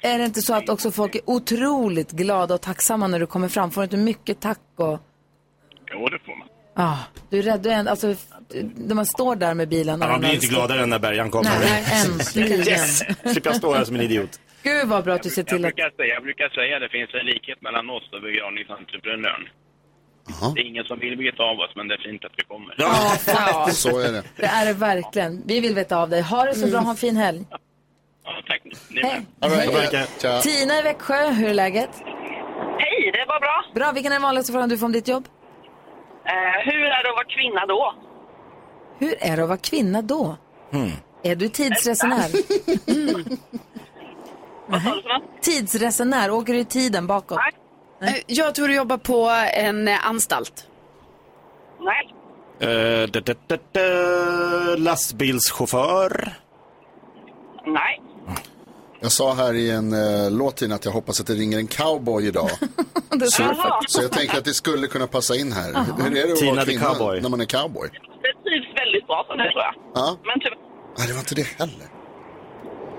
[0.03, 3.49] är det inte så att också folk är otroligt glada och tacksamma när du kommer
[3.49, 3.71] fram?
[3.71, 4.99] Får du inte mycket tack och...
[5.91, 6.49] Jo, det får man.
[6.81, 6.97] Ah,
[7.31, 8.14] du är rädd, du är en, alltså,
[8.77, 10.03] när man står där med bilen.
[10.03, 11.51] och Ja, man blir inte gladare än när bärgaren kommer.
[11.61, 12.61] Nej, äntligen.
[12.69, 12.99] Yes!
[13.33, 14.41] Slipper jag stå här som en idiot.
[14.62, 15.75] Gud vad bra att du ser Jag till att...
[15.75, 19.45] brukar, säga, jag brukar säga att det finns en likhet mellan oss och begravningsentreprenören.
[20.55, 22.75] Det är ingen som vill veta av oss, men det är fint att vi kommer.
[22.79, 23.81] Ja, faktiskt.
[23.83, 24.23] Så är det.
[24.37, 25.43] Det är det verkligen.
[25.47, 26.23] Vi vill veta av dig.
[26.23, 27.45] Ha det så bra, ha en fin helg.
[28.25, 28.62] Ja, tack.
[28.91, 29.27] Ni Hej.
[29.41, 30.43] Hej.
[30.43, 31.91] Tina i Växjö, hur är läget?
[32.79, 33.64] Hej, det var bra.
[33.75, 35.25] Bra, vilken är den vanligaste frågan du får om ditt jobb?
[36.29, 37.95] Eh, hur är det att vara kvinna då?
[38.99, 40.37] Hur är det att vara kvinna då?
[41.23, 42.29] Är du tidsresenär?
[44.71, 44.99] Nej.
[45.41, 47.38] Tidsresenär, åker du i tiden bakåt?
[48.03, 50.67] Eh, Jag tror du jobbar på en eh, anstalt.
[51.81, 52.14] Nej.
[52.62, 53.81] Uh, da, da, da, da,
[54.77, 56.33] lastbilschaufför.
[57.67, 58.03] Nej.
[59.01, 62.27] Jag sa här i en uh, låt att jag hoppas att det ringer en cowboy
[62.27, 62.51] idag.
[63.31, 63.55] så,
[63.89, 65.85] så jag tänker att det skulle kunna passa in här.
[65.99, 67.21] Hur är det att Tina vara the kvinna cowboy.
[67.21, 67.89] när man är cowboy?
[67.93, 69.75] Det trivs väldigt bra som det tror jag.
[69.95, 70.59] Ja, Men tyvärr,
[70.99, 71.87] Nej, det var inte det heller.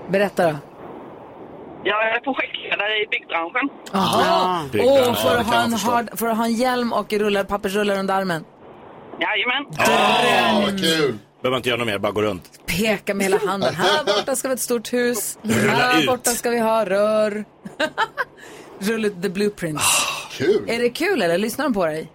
[0.08, 0.56] Berätta då.
[1.84, 3.68] jag är projektledare i byggbranschen.
[3.92, 4.68] Jaha.
[4.72, 5.14] Big Åh, Brother.
[5.14, 8.44] får, du ha en hard, får du ha en hjälm och rullar, pappersrullar under armen?
[9.20, 9.64] Jajamän.
[9.78, 11.18] Ja, vad kul.
[11.42, 12.66] Behöver inte göra något mer, bara gå runt.
[12.66, 13.74] Peka med hela handen.
[13.74, 15.38] Här borta ska vi ha ett stort hus.
[15.42, 16.06] Rulla Här ut.
[16.06, 17.44] borta ska vi ha rör.
[18.78, 19.80] Rulla ut the blueprint.
[20.30, 20.64] Kul.
[20.68, 21.38] Är det kul eller?
[21.38, 22.12] Lyssnar de på dig?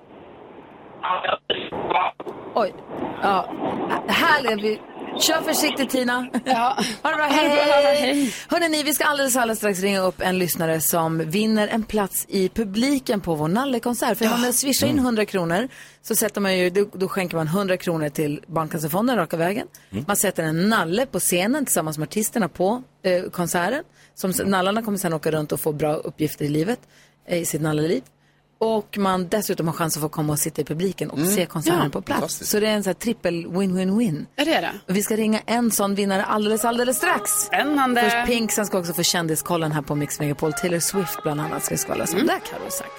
[2.55, 2.73] Oj.
[3.21, 3.49] Ja.
[4.07, 4.79] Här är vi.
[5.19, 6.27] Kör försiktigt Tina.
[6.45, 6.77] Ja.
[7.03, 7.25] Ha det bra.
[7.25, 8.33] Hej, hej.
[8.47, 12.25] Hörrni, ni, vi ska alldeles, alldeles strax ringa upp en lyssnare som vinner en plats
[12.29, 14.17] i publiken på vår nallekonsert.
[14.17, 15.67] För om man swishar in 100 kronor
[16.01, 19.67] så sätter man ju, då, då skänker man 100 kronor till Barncancerfonden raka vägen.
[20.07, 23.83] Man sätter en nalle på scenen tillsammans med artisterna på eh, konserten.
[24.15, 26.79] Som, nallarna kommer sen åka runt och få bra uppgifter i livet,
[27.27, 28.03] eh, i sitt nalleliv.
[28.65, 31.31] Och man dessutom har chans att få komma och sitta i publiken och Mm.
[31.35, 32.19] se konserten Ja, på plats.
[32.19, 32.51] fantastiskt.
[32.51, 34.25] Så det är en sån här trippel win-win-win.
[34.35, 34.71] Det är det.
[34.87, 37.31] Och vi ska ringa en sån vinnare alldeles, alldeles strax.
[37.31, 38.01] Spännande.
[38.01, 40.53] Först Pink, sen ska vi också få kändiskollen här på Mix Megapol.
[40.53, 42.27] Taylor Swift bland annat ska vi skvallra som Mm.
[42.27, 42.91] där Carro sagt.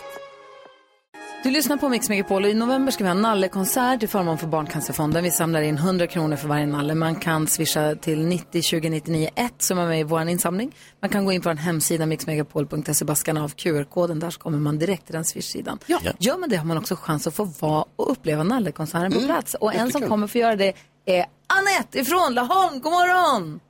[1.46, 4.38] Du lyssnar på Mix Megapol och i november ska vi ha en nallekonsert till förmån
[4.38, 5.24] för Barncancerfonden.
[5.24, 6.94] Vi samlar in 100 kronor för varje nalle.
[6.94, 10.72] Man kan swisha till 90 20 99 1 som är med i vår insamling.
[11.00, 14.18] Man kan gå in på en hemsida mixmegapol.se bara scanna av QR-koden.
[14.20, 15.78] Där så kommer man direkt till den swish-sidan.
[15.86, 15.98] Ja.
[16.18, 19.28] Gör man det har man också chans att få vara och uppleva nallekonserten på Mm.
[19.28, 19.54] plats.
[19.54, 20.72] Och en som kommer få göra det
[21.04, 22.80] är Annette ifrån Laholm.
[22.80, 23.60] God morgon!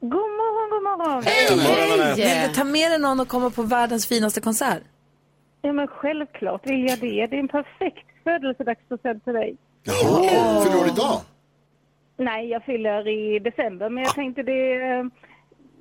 [0.00, 1.22] God morgon, god morgon.
[1.26, 2.14] Hej!
[2.16, 4.82] Vill du ta med dig någon och komma på världens finaste konsert?
[5.66, 7.26] Ja, men självklart vill jag det.
[7.26, 9.56] Det är en perfekt födelsedagspresent till dig.
[9.82, 11.20] Jaha, fyller år idag?
[12.16, 15.04] Nej, jag fyller i december, men jag tänkte det, eh,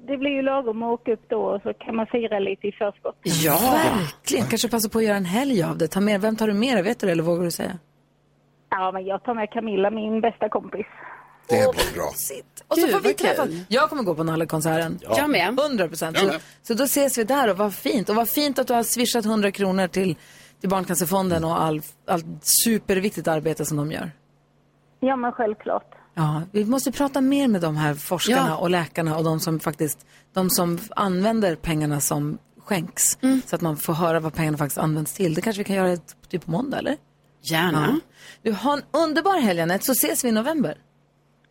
[0.08, 2.72] det blir ju lagom att åka upp då och så kan man fira lite i
[2.72, 3.18] förskott.
[3.24, 4.46] Ja, verkligen.
[4.46, 5.88] Kanske passa på att göra en helg av det.
[5.88, 6.84] Ta med, vem tar du med?
[6.84, 7.80] Vet du eller vågar du säga?
[8.70, 10.86] Ja, men jag tar med Camilla, min bästa kompis.
[11.50, 12.10] Det blir bra.
[12.68, 13.28] Och så Gud, får vi vad kul.
[13.28, 13.50] träffas.
[13.68, 15.00] Jag kommer gå på Nallekonserten.
[15.02, 15.18] Ja.
[15.18, 15.60] Jag med.
[15.60, 16.18] 100 procent.
[16.20, 16.32] Så,
[16.64, 18.10] så då ses vi där och vad fint.
[18.10, 20.16] Och vad fint att du har swishat 100 kronor till,
[20.60, 22.26] till Barncancerfonden och all, allt
[22.66, 24.12] superviktigt arbete som de gör.
[25.00, 25.92] Ja, men självklart.
[26.14, 28.56] Ja, vi måste prata mer med de här forskarna Ja.
[28.58, 33.04] och läkarna och de som faktiskt, de som använder pengarna som skänks.
[33.46, 35.34] Så att man får höra vad pengarna faktiskt används till.
[35.34, 36.98] Det kanske vi kan göra ett- typ på måndag, eller?
[37.52, 38.00] Gärna.
[38.42, 40.78] Du, ha en underbar helg, Anette, så ses vi i november.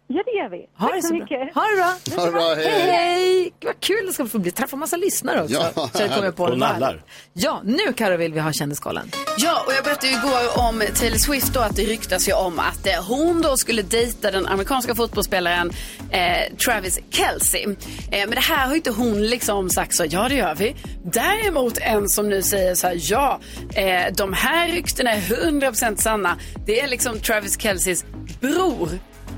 [0.06, 0.66] Ja, det gör vi.
[0.78, 1.20] Ha Tack det så så bra.
[1.22, 1.54] mycket.
[1.54, 2.16] Ha det bra.
[2.16, 2.66] Ha det bra, hej.
[2.66, 3.42] Hej, hej.
[3.42, 4.50] Gud, vad kul det ska få bli.
[4.50, 5.54] Träffa massa lyssnare också.
[5.76, 7.04] Ja, så jag kommer på och nallar.
[7.32, 9.10] Ja, nu Karo vill vi ha Kändiskollen.
[9.38, 12.58] Ja, och jag berättade ju igår om Taylor Swift då att det ryktas ju om
[12.58, 15.70] att eh, hon då skulle dejta den amerikanska fotbollsspelaren
[16.10, 17.58] eh, Travis Kelce.
[17.62, 17.74] Eh,
[18.10, 20.76] men det här har ju inte hon liksom sagt så, ja det gör vi.
[21.04, 23.40] Däremot en som nu säger så här, ja,
[23.74, 26.36] eh, de här ryktena är 100% sanna.
[26.66, 28.04] Det är liksom Travis Kelces
[28.40, 28.88] bror.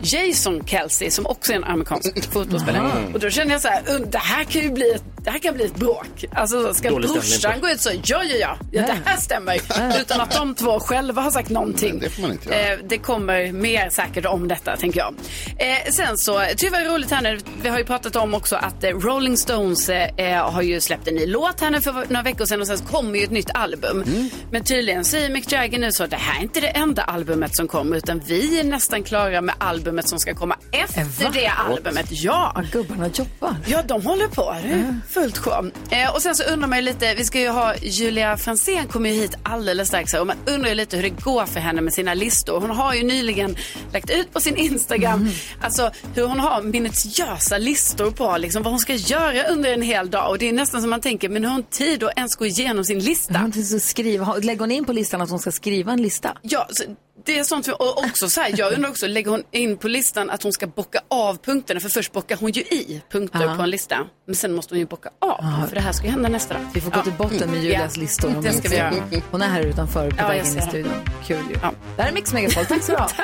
[0.02, 2.90] Jason Kelce som också är en amerikansk fotbollsspelare.
[2.90, 3.14] Mm.
[3.14, 5.38] Och då känner jag så här, "Und, det här kan ju bli ett, det här
[5.38, 6.24] kan bli ett bråk.
[6.32, 9.61] Alltså ska Dålig brorsan gå ut så, ja ja ja, ja det här stämmer.
[10.00, 11.98] Utan att de två själva har sagt någonting.
[11.98, 12.72] Det får man inte göra.
[12.72, 15.14] Eh, det kommer mer säkert om detta, tänker jag.
[15.59, 18.90] Eh, sen så, tyvärr roligt här nu, vi har ju pratat om också att eh,
[18.90, 22.61] Rolling Stones eh, har ju släppt en ny låt här nu för några veckor sedan
[22.61, 24.02] och sen kommer ju ett nytt album.
[24.02, 24.30] Mm.
[24.50, 27.68] Men tydligen säger Mick Jagger nu så, det här är inte det enda albumet som
[27.68, 29.54] kommer, utan vi är nästan klara med
[29.87, 31.31] albumet som ska komma efter va?
[31.35, 32.07] det albumet.
[32.11, 33.57] Ja, Ja, gubbarna jobbar.
[33.66, 34.57] Ja, de håller på.
[34.62, 35.70] Det är fullt sjå.
[35.90, 39.11] Eh, och sen så undrar man ju lite, vi ska ju ha Julia Fransén kommer
[39.11, 41.92] ju hit alldeles strax och man undrar ju lite hur det går för henne med
[41.92, 42.61] sina listor.
[42.61, 43.57] Hon har ju nyligen
[43.92, 45.29] lagt ut på sin Instagram,
[45.62, 50.11] alltså hur hon har minutiösa listor på liksom vad hon ska göra under en hel
[50.11, 52.37] dag och det är nästan som man tänker, men hur har hon tid att ens
[52.37, 53.38] gå igenom sin lista?
[53.38, 54.35] Att skriva.
[54.37, 56.37] Lägger hon in på listan att hon ska skriva en lista?
[56.42, 56.83] Ja, så
[57.26, 57.68] det är sånt.
[57.68, 60.66] Och också så här, jag undrar också, lägger hon in på listan att hon ska
[60.66, 61.80] bocka av punkterna?
[61.80, 63.54] För först bockar hon ju i punkter Ja.
[63.56, 63.98] på en lista.
[64.26, 66.54] Men sen måste hon ju bocka av dem, för det här ska ju hända nästa
[66.54, 66.62] dag.
[66.74, 68.36] Vi får gå till botten med Julias Ja, listor.
[68.36, 68.94] om Det ska vi göra.
[69.30, 70.92] Hon är här utanför på Ja, väg in i studion.
[71.26, 71.54] Kul ju.
[71.96, 72.64] Det här är Mix Megapol.
[72.66, 73.08] Tack så bra.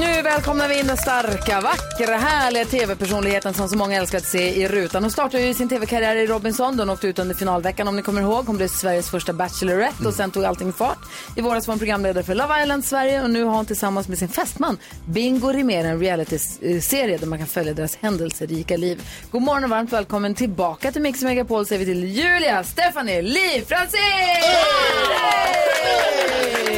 [0.00, 4.62] Nu välkomnar vi in den starka, vackra, härliga tv-personligheten som så många älskar att se
[4.62, 5.02] i rutan.
[5.02, 6.78] Hon startade ju sin tv-karriär i Robinson.
[6.78, 8.46] Hon åkte ut under finalveckan om ni kommer ihåg.
[8.46, 10.98] Hon blev Sveriges första Bachelorette och sen tog allting fart.
[11.36, 14.18] I våras var hon programledare för Love Island Sverige och nu har hon tillsammans med
[14.18, 19.02] sin fästman Bingo Rimér en reality-serie där man kan följa deras händelserika liv.
[19.30, 23.64] God morgon och varmt välkommen tillbaka till Mix Megapol säger vi till Julia, Stephanie, Liv,
[23.66, 24.00] Franzén!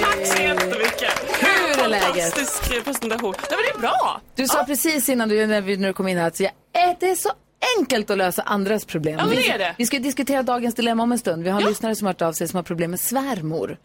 [0.02, 1.12] Tack så jättemycket.
[1.40, 2.34] Hur är läget?
[2.34, 3.34] Fantastisk presentation.
[3.38, 4.20] Nej, men det är bra.
[4.34, 6.96] Du sa precis innan du, när, vi, när du kom in här att jag, äh,
[7.00, 7.30] det är så
[7.78, 9.16] enkelt att lösa andras problem.
[9.18, 9.74] Ja, men det vi, är det.
[9.78, 11.44] vi ska diskutera dagens dilemma om en stund.
[11.44, 13.78] Vi har en lyssnare som har hört av sig som har problem med svärmor.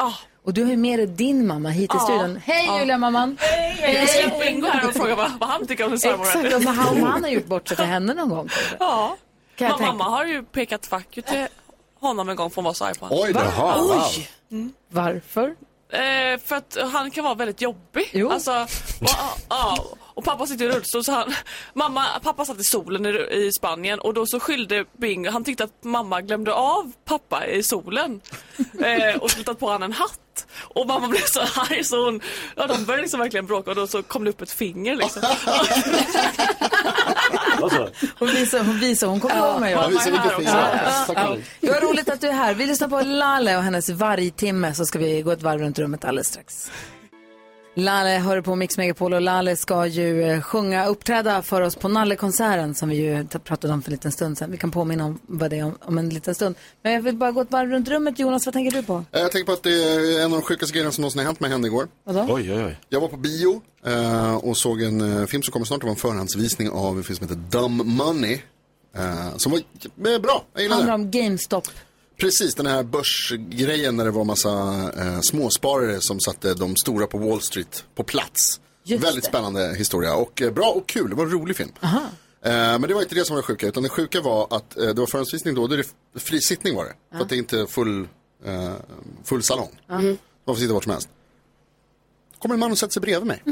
[0.45, 1.99] Och du har ju med dig din mamma hit i Ja.
[1.99, 2.39] studion.
[2.45, 2.79] Hej Ja.
[2.79, 3.37] Julia mamman!
[3.39, 6.25] Hej, jag släpper Bingo här och frågar vad, vad han tycker om sin svärmor.
[6.45, 8.49] Exakt, och han, om han har gjort bort sig för henne någon gång.
[8.79, 9.17] Ja.
[9.55, 11.47] Kan mamma har ju pekat fack ut till
[11.99, 13.45] honom en gång för hon var så arg på Oj då, Va?
[13.57, 13.91] jaha, wow.
[14.17, 14.29] Oj.
[14.51, 14.73] Mm.
[14.91, 15.55] Varför?
[15.91, 18.09] Eh, för att han kan vara väldigt jobbig.
[18.13, 18.31] Jo.
[18.31, 18.67] Alltså, och,
[19.01, 21.33] ja, ja, och pappa sitter i rullstol så han,
[21.73, 25.63] mamma, pappa satt i solen i, i Spanien och då så skyllde Bingo, han tyckte
[25.63, 28.21] att mamma glömde av pappa i solen
[28.83, 30.19] eh, och skulle ta på honom en hatt.
[30.57, 32.21] Och mamma blev så arg så hon,
[32.55, 35.21] ja de började liksom verkligen bråka och då så kom det upp ett finger liksom.
[38.19, 39.71] Hon visar, hon visar, hon kommer ihåg mig.
[39.71, 40.51] Ja, visar vilket Ja, finger.
[40.51, 40.69] ja,
[41.07, 41.13] ja.
[41.13, 41.43] Tack, Elin.
[41.61, 42.53] Det var roligt att du är här.
[42.53, 46.05] Vi lyssnar på Lale och hennes vargtimme så ska vi gå ett varv runt rummet
[46.05, 46.71] alldeles strax.
[47.79, 51.87] Lale hör på Mix Megapol och Lale ska ju eh, sjunga, uppträda för oss på
[51.87, 54.51] Nalle-konserten som vi ju pratade om för en liten stund sedan.
[54.51, 56.55] Vi kan påminna om vad det är om, om en liten stund.
[56.83, 58.19] Men jag vill bara gå ett varv runt rummet.
[58.19, 58.93] Jonas, vad tänker du på?
[59.11, 61.25] Eh, Jag tänker på att det är en av de sjukaste grejerna som någonsin har
[61.25, 61.87] hänt mig hände igår.
[62.03, 62.25] Vadå?
[62.29, 62.79] Oj, oj, oj.
[62.89, 65.79] Jag var på bio eh, och såg en film som kommer snart.
[65.79, 68.39] Det var en förhandsvisning av en film som heter Dumb Money.
[68.97, 71.05] Eh, som var bra, jag gillade Handlar den.
[71.05, 71.67] om GameStop.
[72.19, 74.49] Precis, den här börsgrejen när det var massa
[74.97, 78.59] eh, småsparare som satte de stora på Wall Street på plats.
[78.83, 79.29] Just Väldigt det.
[79.29, 81.09] spännande historia och eh, bra och kul.
[81.09, 81.71] Det var en rolig film.
[81.83, 81.91] Eh,
[82.41, 84.93] men det var inte det som var sjuka, utan det sjuka var att eh, det
[84.93, 85.83] var förhandsvisning då, då är det
[86.15, 86.93] f- fri sittning var det.
[87.17, 88.07] För att det är inte full,
[88.45, 88.73] eh,
[89.23, 89.79] full salong.
[89.87, 91.09] Man får sitta vart som helst.
[92.39, 93.43] kommer en man och sätter sig bredvid mig.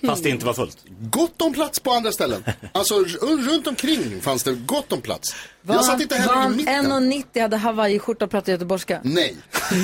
[0.06, 0.78] Fast det inte var fullt.
[1.00, 2.44] Gott om plats på andra ställen.
[2.72, 5.34] Alltså r- runt omkring fanns det gott om plats.
[5.62, 6.92] Var, jag satt inte var heller i han mitten.
[7.34, 9.00] 1,90 hade hawaiiskjorta och pratade göteborgska?
[9.04, 9.36] Nej.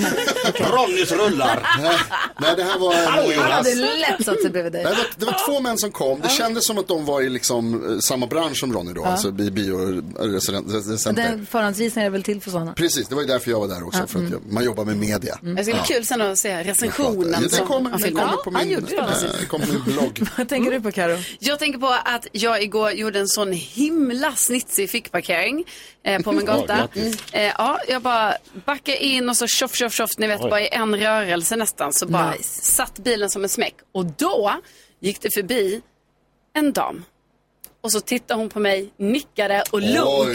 [0.60, 1.62] Ronnys rullar.
[1.82, 1.96] Nej,
[2.40, 2.94] nej, det här var...
[2.94, 4.84] Hallå, Han hade lätt satt sig bredvid dig.
[4.84, 6.20] Det, var, det var två män som kom.
[6.20, 9.06] Det kändes som att de var i liksom, eh, samma bransch som Ronny då, Ja.
[9.06, 11.22] alltså i biorecensenter.
[11.22, 12.72] Den förhandsvisningen är väl till för sådana?
[12.72, 14.84] Precis, det var ju därför jag var där också, Ja, för att jag, man jobbar
[14.84, 15.38] med media.
[15.42, 18.64] Det ska bli kul sen att se recensionen Ja, den kommer, den kommer på han
[18.64, 18.96] min, gjorde det.
[18.96, 20.28] kommer kom på min blogg.
[20.38, 21.18] Vad tänker du på Karo?
[21.38, 25.64] Jag tänker på att jag igår gjorde en sån himla snitsig fickparkering
[26.02, 26.76] eh, på min Ja, gata.
[26.76, 27.33] grattis.
[27.33, 28.35] eh, ja, jag bara
[28.66, 30.50] backade in och så tjoff, tjoff, tjoff, ni vet Oj.
[30.50, 32.62] bara i en rörelse nästan så bara Nice.
[32.64, 33.74] satt bilen som en smäck.
[33.92, 34.52] Och då
[35.00, 35.81] gick det förbi
[36.55, 37.05] en dam.
[37.87, 40.07] Och så tittade hon på mig, nickade och log.
[40.09, 40.35] Och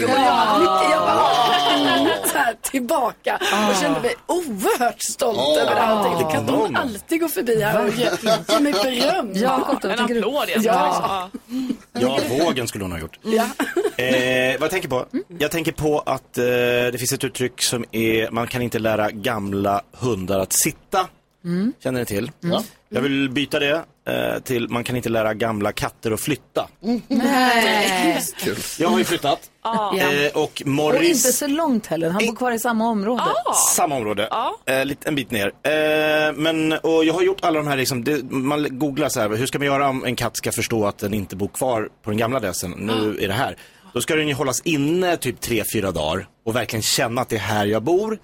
[0.60, 2.26] nickade, jag bara Ah.
[2.32, 3.36] så här, tillbaka.
[3.70, 5.60] Och kände mig oerhört stolt Ah.
[5.60, 5.98] över det här.
[5.98, 8.08] Och tänkte, kan de alltid gå förbi här och ge,
[8.48, 9.32] ge mig beröm?
[9.34, 10.62] Då, En applåd igen.
[10.64, 11.30] Ja.
[11.92, 13.18] Ja, vågen skulle hon ha gjort.
[13.22, 13.44] Ja.
[14.04, 15.06] Eh, vad jag tänker på?
[15.38, 19.10] Jag tänker på att eh, det finns ett uttryck som är man kan inte lära
[19.10, 21.06] gamla hundar att sitta.
[21.44, 21.72] Mm.
[21.82, 22.30] Känner ni till?
[22.44, 22.62] Mm.
[22.88, 23.82] Jag vill byta det
[24.44, 26.68] till man kan inte lära gamla katter att flytta.
[27.08, 28.20] Nej.
[28.78, 29.50] Jag har ju flyttat.
[29.64, 29.98] Ja.
[29.98, 31.08] Eh, och Och Morris...
[31.08, 32.10] inte så långt heller.
[32.10, 33.22] Han bor kvar i samma område.
[33.76, 34.28] Samma område,
[34.66, 35.46] eh, lite, en bit ner.
[35.46, 39.28] Eh, men, och jag har gjort alla de här, liksom, det, man googlar så här,
[39.28, 42.10] hur ska man göra om en katt ska förstå att den inte bor kvar på
[42.10, 43.56] den gamla adressen, nu är det här.
[43.94, 47.36] Då ska den ju hållas inne typ tre fyra dagar och verkligen känna att det
[47.36, 48.18] är här jag bor.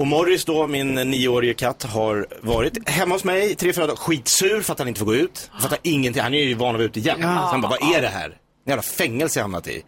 [0.00, 4.62] Och Morris då, min nioårige katt, har varit hemma hos mig tre, fyra dagar, skitsur
[4.62, 5.50] för att han inte får gå ut.
[5.60, 7.20] Fattar ingenting, han är ju van att vara ute igen.
[7.22, 8.28] Så han bara, vad är det här?
[8.66, 9.82] En jävla fängelse jag hamnat i.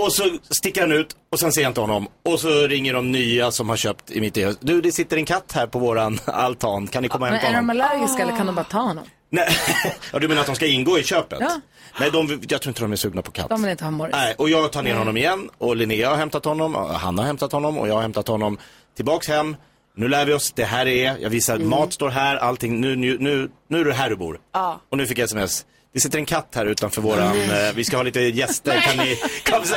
[0.00, 0.22] Och så
[0.60, 2.08] sticker han ut och sen ser jag inte honom.
[2.24, 4.56] Och så ringer de nya som har köpt i mitt hus.
[4.60, 6.86] Du, det sitter en katt här på våran altan.
[6.86, 7.70] Kan ni komma och Men hämta är de honom?
[7.70, 9.04] allergiska eller kan de bara ta honom?
[9.30, 9.48] Nej,
[10.12, 11.38] ja, du menar att de ska ingå i köpet?
[11.40, 11.60] Ja.
[12.00, 13.48] Nej, de, jag tror inte de är sugna på katt.
[13.48, 14.12] De vill inte ha Morris.
[14.16, 17.24] Nej, och jag tar ner honom igen och Linnea har hämtat honom, och han har
[17.24, 18.58] hämtat honom och jag har hämtat honom
[18.96, 19.56] tillbaks hem.
[19.96, 21.68] Nu lär vi oss, det här är, jag visar, Mm.
[21.68, 24.40] mat står här, allting, nu, nu, nu, nu är det här du bor.
[24.52, 24.80] Ja.
[24.88, 25.66] Och nu fick jag sms.
[25.98, 29.16] Det sitter en katt här utanför våran, eh, vi ska ha lite gäster, kan ni,
[29.42, 29.68] kan vi,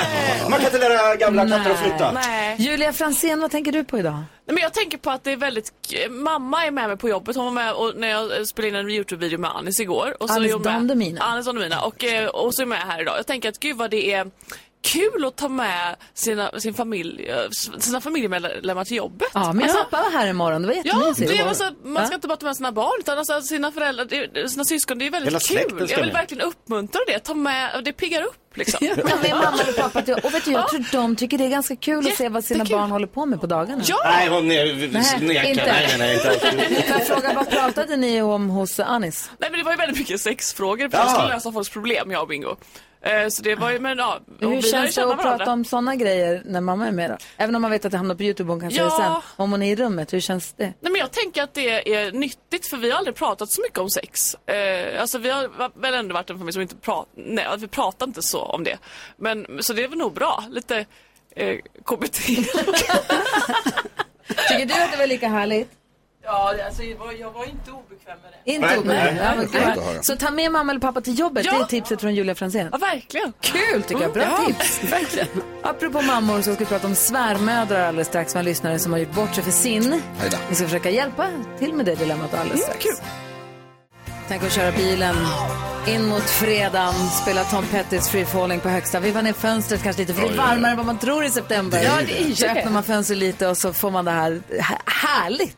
[0.49, 2.11] man kan inte lära gamla katter att flytta.
[2.11, 2.55] Nej.
[2.59, 4.13] Julia Fransén, vad tänker du på idag?
[4.13, 5.71] Nej, men jag tänker på att det är väldigt,
[6.09, 7.35] mamma är med mig på jobbet.
[7.35, 10.15] Hon var med och, när jag spelade in en Youtube-video med Anis igår.
[10.19, 11.21] Och så Anis är hon med- Don Demina.
[11.21, 11.81] Anis Don Demina.
[11.81, 13.17] Och, eh, och så är jag med här idag.
[13.17, 14.31] Jag tänker att gud vad det är
[14.81, 19.27] kul att ta med sina, sin familj, eh, sina familjemedlemmar till jobbet.
[19.33, 20.61] Ja, min Alltså, pappa var här imorgon.
[20.61, 21.29] Det var Ja, jättemysigt.
[21.31, 22.15] det är alltså, man ska Ja.
[22.15, 24.97] inte bara ta med sina barn utan alltså sina föräldrar, sina syskon.
[24.99, 25.57] Det är väldigt kul.
[25.89, 26.13] Jag vill med.
[26.13, 27.19] verkligen uppmuntra det.
[27.19, 28.87] Ta med, det piggar upp liksom.
[28.87, 31.49] Ta med mamma och pappa till Och vet du, jag tror de tycker det är
[31.49, 33.83] ganska kul att se vad sina barn håller på med på dagarna.
[34.03, 35.43] Nej, hon nekar.
[35.49, 35.65] inte.
[35.65, 36.39] Nej, nej, inte.
[36.39, 39.29] Får jag fråga, vad pratade ni om hos Anis?
[39.39, 41.03] Nej men det var ju väldigt mycket sexfrågor för Ja.
[41.03, 42.55] jag skulle lösa folks problem, jag och Bingo.
[43.03, 44.19] Eh, Så det var ju, men ja.
[44.39, 47.17] Hur känns det att prata om sådana grejer när mamma är med då?
[47.37, 48.97] Även om man vet att det hamnar på YouTube och hon kan Ja.
[49.23, 49.31] sen.
[49.43, 50.63] Om hon är i rummet, hur känns det?
[50.63, 53.77] Nej men jag tänker att det är nyttigt för vi har aldrig pratat så mycket
[53.79, 54.35] om sex.
[54.35, 58.07] Eh, alltså vi har väl ändå varit en familj som inte pratar, nej vi pratar
[58.07, 58.77] inte så om det.
[59.17, 60.85] Men så det är väl nog bra, lite
[61.35, 62.17] eh, KBT.
[64.49, 65.71] Tycker du att det var lika härligt?
[66.23, 68.51] Ja, alltså, jag, var, jag var inte obekväm med det.
[68.51, 69.17] Inte obekväm.
[69.17, 70.03] Ja, men.
[70.03, 71.51] Så ta med mamma eller pappa till jobbet, Ja.
[71.53, 72.69] det är tipset från Julia Fransén.
[72.71, 73.33] Ja, verkligen.
[73.41, 74.83] Kul tycker jag, bra Ja, tips.
[74.83, 75.27] Verkligen.
[75.63, 78.99] Apropå mammor så ska vi prata om svärmödrar alldeles strax med en lyssnare som har
[78.99, 80.01] gjort bort sig för sin.
[80.49, 81.27] Vi ska försöka hjälpa
[81.59, 82.85] till med det dilemmat alldeles strax.
[84.27, 85.15] Tänk att köra bilen
[85.87, 88.99] in mot fredagen, spela Tom Pettys Free Falling på högsta.
[88.99, 91.29] Vi var ner fönstret kanske lite, för det är varmare än vad man tror i
[91.29, 91.81] september.
[91.83, 94.41] Ja, det är ju så öppnar man fönstret lite och så får man det här
[94.59, 95.57] här- härligt.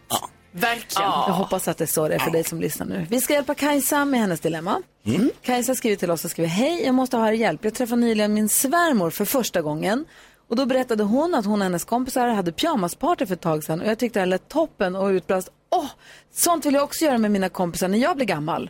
[0.54, 1.10] Verkligen.
[1.10, 3.06] Jag hoppas att det är så det är för dig som lyssnar nu.
[3.10, 4.82] Vi ska hjälpa Kajsa med hennes dilemma.
[5.06, 5.32] Mm.
[5.42, 7.64] Kajsa skriver till oss och skriver, hej, jag måste ha er hjälp.
[7.64, 10.06] Jag träffade nyligen min svärmor för första gången.
[10.50, 13.82] Och då berättade hon att hon och hennes kompisar hade pyjamasparty för ett tag sedan.
[13.82, 15.90] Och jag tyckte det lät toppen och utbrast, åh,
[16.34, 18.70] sånt vill jag också göra med mina kompisar när jag blir gammal.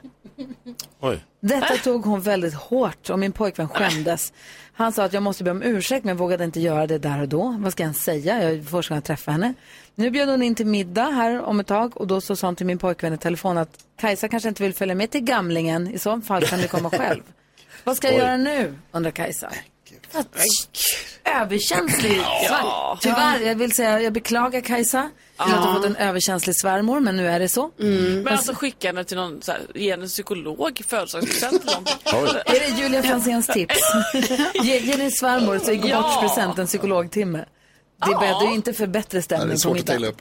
[0.99, 1.25] Oj.
[1.39, 4.33] Detta tog hon väldigt hårt och min pojkvän skämdes.
[4.73, 7.27] Han sa att jag måste be om ursäkt men vågade inte göra det där och
[7.27, 7.55] då.
[7.59, 8.43] Vad ska jag säga?
[8.43, 9.53] Jag är först gången jag träffar henne.
[9.95, 12.55] Nu bjöd hon in till middag här om ett tag och då så sa hon
[12.55, 15.87] till min pojkvän i telefon att Kajsa kanske inte vill följa med till gamlingen.
[15.93, 17.21] I så fall kan du komma själv.
[17.83, 18.19] Vad ska jag Oj.
[18.21, 18.73] göra nu?
[18.91, 19.51] undrar Kajsa.
[21.25, 22.21] Överkänslig.
[22.49, 22.97] Ja.
[23.01, 25.09] Tyvärr, jag vill säga, jag beklagar Kajsa.
[25.37, 27.71] För att du har fått en överkänslig svärmor, men nu är det så.
[27.77, 31.63] Men alltså skicka henne till någon, så här, ge henne en psykolog i födelsedagspresent.
[32.45, 33.79] Är det Julia Franzéns tips?
[34.63, 36.01] ge, ge din svärmor så i Ja.
[36.01, 37.45] gårdspresent en psykologtimme.
[38.05, 38.19] Det Ja.
[38.19, 40.11] bäddar ju inte för bättre stämning på middag.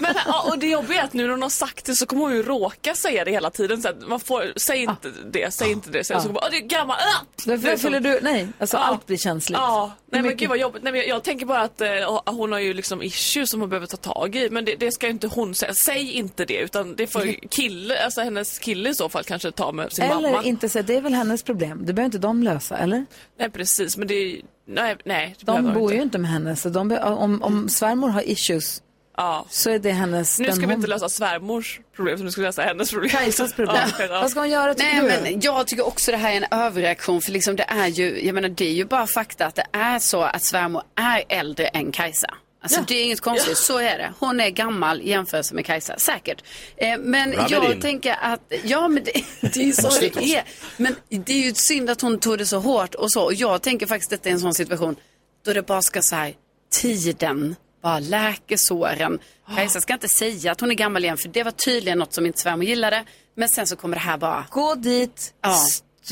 [0.00, 2.22] Men, ja, och det jobbiga är att nu när hon har sagt det så kommer
[2.22, 3.82] hon ju råka säga det hela tiden.
[3.82, 6.04] Så att man får, säg inte det, säg inte det.
[6.04, 6.20] Så Ja.
[6.20, 6.96] så bara, "Åh, det är gammal.
[6.96, 7.24] Ah!
[7.44, 8.80] Därför fyller du, nej, alltså Ja.
[8.82, 9.58] allt blir känsligt.
[9.58, 10.82] Ja, Hur nej men gud vad jobbigt.
[10.82, 13.70] Nej, men jag, jag tänker bara att eh, hon har ju liksom issues som hon
[13.70, 14.50] behöver ta tag i.
[14.50, 15.72] Men det, det ska ju inte hon säga.
[15.86, 19.72] Säg inte det utan det får kille, alltså hennes kille i så fall kanske ta
[19.72, 20.42] med sin Eller mamma.
[20.44, 21.78] inte säga, det är väl hennes problem.
[21.86, 23.06] Det behöver inte de lösa, eller?
[23.38, 25.34] Nej precis, men det är nej, nej.
[25.40, 25.94] De bor inte.
[25.94, 28.82] ju inte med henne, så de om, om svärmor har issues
[29.18, 29.46] Ja.
[29.50, 30.38] så är det hennes...
[30.38, 33.10] Nu ska vi hon- inte lösa svärmors problem, så nu ska vi lösa hennes problem.
[33.10, 33.76] Kajsas problem.
[33.98, 35.30] Ja, Vad ska hon göra tycker Nej, du?
[35.32, 37.20] men jag tycker också det här är en överreaktion.
[37.22, 39.98] För liksom det är ju, jag menar det är ju bara fakta att det är
[39.98, 42.34] så att svärmor är äldre än Kajsa.
[42.62, 42.84] Alltså Ja.
[42.88, 44.12] det är inget konstigt, så är det.
[44.18, 46.42] Hon är gammal i jämförelse med Kajsa, säkert.
[46.76, 50.44] Eh, men it jag tänker att, ja men det, det är ju så det är.
[50.76, 53.22] Men det är ju synd att hon tog det så hårt och så.
[53.24, 54.96] Och jag tänker faktiskt att det är en sån situation
[55.44, 56.34] då det bara ska säga
[56.72, 59.18] tiden bara läker såren.
[59.56, 62.26] Kajsa ska inte säga att hon är gammal igen för det var tydligen något som
[62.26, 63.04] inte svärmor gillade.
[63.36, 64.44] Men sen så kommer det här bara.
[64.50, 65.56] Gå dit, Ja.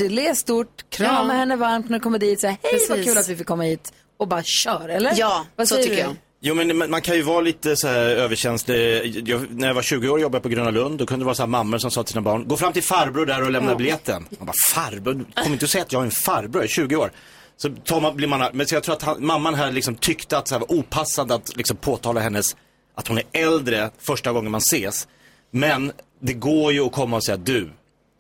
[0.09, 1.39] le stort, krama Ja.
[1.39, 2.41] henne varmt när du kommer dit.
[2.41, 3.13] Säga, hej vad Precis.
[3.13, 3.93] kul att vi fick komma hit.
[4.19, 5.13] Och bara kör, eller?
[5.17, 5.99] Ja, vad så tycker du?
[6.01, 6.17] jag.
[6.41, 9.29] Jo men man kan ju vara lite så här överkänslig.
[9.29, 10.99] Jag, när jag var 20 år jobbade på Gröna Lund.
[10.99, 12.83] Då kunde det vara så här mammor som sa till sina barn, gå fram till
[12.83, 14.27] farbror där och lämna biljetten.
[14.39, 15.25] Man bara, farbror?
[15.45, 17.13] Kom inte och säga att jag är en farbror, jag är 20 år.
[17.57, 20.39] Så tar man, blir man, men så jag tror att han, mamman här liksom tyckte
[20.39, 22.57] att det var opassande att liksom påtala hennes,
[22.95, 25.09] att hon är äldre första gången man ses.
[25.51, 27.71] Men det går ju att komma och säga, du,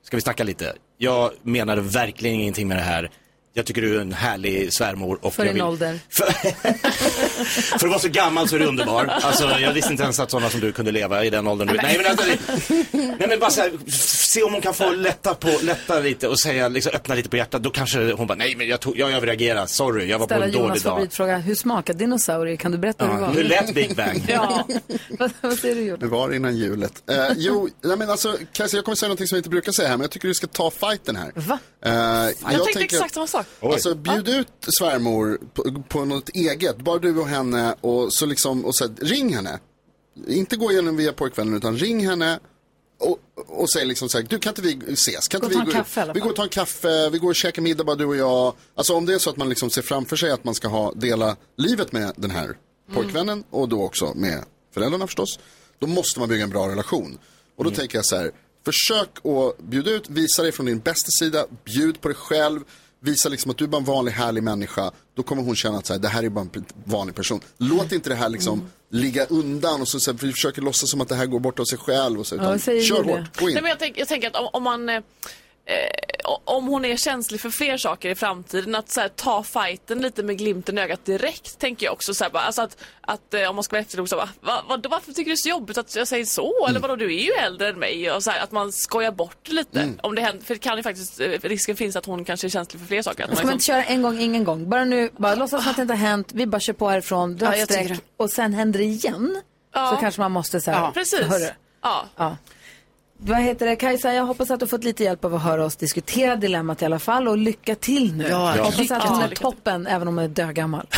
[0.03, 0.75] ska vi snacka lite?
[0.99, 3.11] Jag menade verkligen ingenting med det här.
[3.57, 5.19] Jag tycker du är en härlig svärmor.
[5.23, 5.63] Och För jag din vill...
[5.63, 5.99] ålder.
[7.79, 9.05] För att vara så gammal så är du underbar.
[9.07, 11.69] Alltså, jag visste inte ens att sådana som du kunde leva i den åldern.
[11.69, 12.25] du- Nej men, alltså,
[12.93, 16.41] nej, men bara så här, se om hon kan få lätta, på, lätta lite och
[16.41, 17.63] säga, liksom, öppna lite på hjärtat.
[17.63, 20.45] Då kanske hon bara, nej men jag, tog, jag överreagerar, sorry, jag var på Ställa
[20.47, 20.91] en dålig Jonas dag.
[20.93, 22.57] favoritfråga, hur smakar dinosaurier?
[22.57, 23.35] Kan du berätta hur det Ja, var?
[23.35, 24.25] hur lät Big Bang?
[24.29, 24.67] ja.
[25.19, 26.01] vad, vad säger du Jonas?
[26.01, 27.03] Det var innan julet.
[27.11, 29.89] Eh, jo, nej, men alltså, Kajsa, jag kommer säga något som jag inte brukar säga
[29.89, 31.33] här, men jag tycker du ska ta fighten här.
[31.35, 31.59] Va?
[31.85, 33.46] Eh, jag, Jag, tänkte tänker- exakt samma sak.
[33.61, 38.65] Alltså bjud ut svärmor på, på något eget, bara du och henne och så liksom,
[38.65, 39.59] och så här, ring henne.
[40.29, 42.39] Inte gå igenom via pojkvännen utan ring henne
[42.99, 45.29] och, och säg liksom så här, du kan inte vi ses?
[45.29, 47.29] Kan Gå inte vi ta en kaffe Vi går och tar en kaffe, vi går
[47.29, 48.55] och käkar middag bara du och jag.
[48.75, 50.93] Alltså om det är så att man liksom ser framför sig att man ska ha,
[50.93, 52.57] dela livet med den här
[52.95, 54.45] pojkvännen och då också med
[54.75, 55.39] föräldrarna förstås.
[55.79, 57.19] Då måste man bygga en bra relation.
[57.57, 58.31] Och då tänker jag så här,
[58.65, 62.61] försök att bjuda ut, visa dig från din bästa sida, bjud på dig själv.
[63.07, 64.91] Visa liksom att du är bara en vanlig härlig människa.
[65.15, 67.41] Då kommer hon känna att så här, det här är bara en vanlig person.
[67.59, 71.01] Låt inte det här liksom ligga undan och så, så här, vi försöker låtsas som
[71.01, 72.21] att det här går bort av sig själv.
[72.21, 73.55] Och så, Ja, utan, säger kör hårt, gå in.
[73.55, 74.89] Nej, men jag, tänk, jag tänker att om, om man...
[74.89, 75.03] Eh, eh,
[76.45, 80.23] om hon är känslig för fler saker i framtiden, att så här, ta fighten lite
[80.23, 82.15] med glimten i ögat direkt, tänker jag också.
[82.15, 84.63] Så här, bara, alltså att, att eh, om man ska vara efterklok, så bara, va,
[84.69, 86.67] va, varför tycker du det är så jobbigt att jag säger så?
[86.69, 88.11] Eller vadå, du är ju äldre än mig.
[88.13, 89.93] Och så här, att man skojar bort lite.
[90.03, 92.49] Om det händer, för det kan ju faktiskt, eh, risken finns att hon kanske är
[92.49, 93.25] känslig för fler saker.
[93.25, 94.69] Att Ska man man liksom, inte köra en gång, ingen gång?
[94.69, 96.31] Bara nu, bara låtsas som att det inte har hänt.
[96.35, 99.43] Vi bara kör på härifrån, dra Ja, streck och sen händer det igen.
[99.75, 99.91] Ja.
[99.91, 101.21] Så kanske man måste säga, Ja, precis.
[101.21, 101.49] hörru.
[101.83, 102.05] ja.
[102.17, 102.37] Ja.
[103.19, 104.15] Vad heter det, Kajsa?
[104.15, 106.85] Jag hoppas att du har fått lite hjälp av att höra oss diskutera dilemmat i
[106.85, 108.25] alla fall och lycka till nu.
[108.29, 110.87] Ja, jag hoppas att hon är toppen även om hon är dögammal.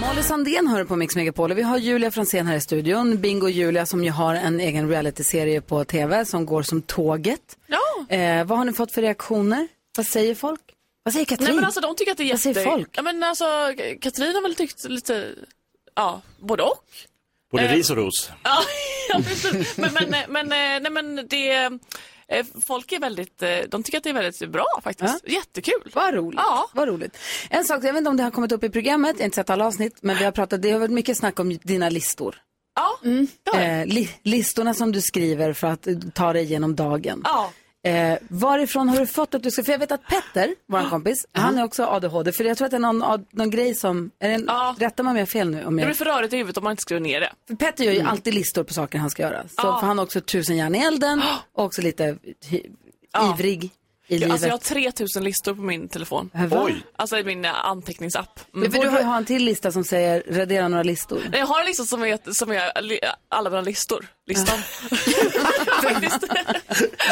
[0.00, 3.20] Molly Sandén hör på Mix Megapol och vi har Julia Fransén här i studion.
[3.20, 7.56] Bingo Julia som ju har en egen realityserie på tv som går som tåget.
[7.66, 8.16] Ja.
[8.16, 9.68] Eh, vad har ni fått för reaktioner?
[9.96, 10.60] Vad säger folk?
[11.02, 11.46] Vad säger Katrin?
[11.46, 12.70] Nej men alltså de tycker att det är Vad säger jätte...
[12.70, 12.88] folk?
[12.92, 13.44] Ja men alltså
[14.00, 15.28] Katrin har väl tyckt lite,
[15.94, 16.84] ja, både och.
[17.52, 18.30] Både Eh, ris och ros.
[18.42, 18.58] Ja,
[19.08, 19.78] ja, precis.
[19.78, 21.50] men, men, men, eh, nej, men det,
[22.28, 25.28] eh, folk är väldigt, de tycker att det är väldigt bra faktiskt.
[25.28, 25.90] Jättekul.
[25.94, 26.40] Vad roligt.
[26.42, 26.70] Ja.
[26.74, 27.18] Vad roligt.
[27.50, 29.34] En sak, jag vet inte om det har kommit upp i programmet, jag har inte
[29.34, 32.36] sett alla avsnitt, men vi har pratat, det har varit mycket snack om dina listor.
[32.74, 33.80] Ja, det har jag.
[33.80, 37.20] Eh, li, listorna som du skriver för att ta dig igenom dagen.
[37.24, 37.52] Ja.
[37.84, 41.26] Eh, varifrån har du fått att du ska, för jag vet att Petter, vår kompis,
[41.32, 44.28] han är också ADHD, för jag tror att det är någon, någon grej som, är
[44.28, 44.76] det en, Ja.
[44.78, 45.64] rättar man mig fel nu?
[45.64, 47.32] Om Det jag, blir för rörigt i huvudet om man inte skriver ner det.
[47.48, 49.42] för Petter gör ju alltid listor på saker han ska göra.
[49.42, 49.80] Så, Ja.
[49.80, 51.22] För han har också tusen järn i elden
[51.52, 52.16] och också lite
[52.48, 52.66] hi-
[53.12, 53.34] Ja.
[53.34, 53.70] ivrig
[54.08, 54.32] i livet.
[54.32, 56.30] Alltså jag har 3000 listor på min telefon.
[56.50, 56.62] Va?
[56.64, 56.74] Oj.
[56.96, 58.40] Alltså i min eh, anteckningsapp.
[58.52, 58.72] Men Mm.
[58.72, 61.20] borde du ha en till lista som säger radera några listor?
[61.30, 62.62] Nej, Jag har en lista som är, som är
[63.28, 64.06] alla mina listor.
[64.26, 64.58] Listan.
[65.82, 66.24] Faktiskt.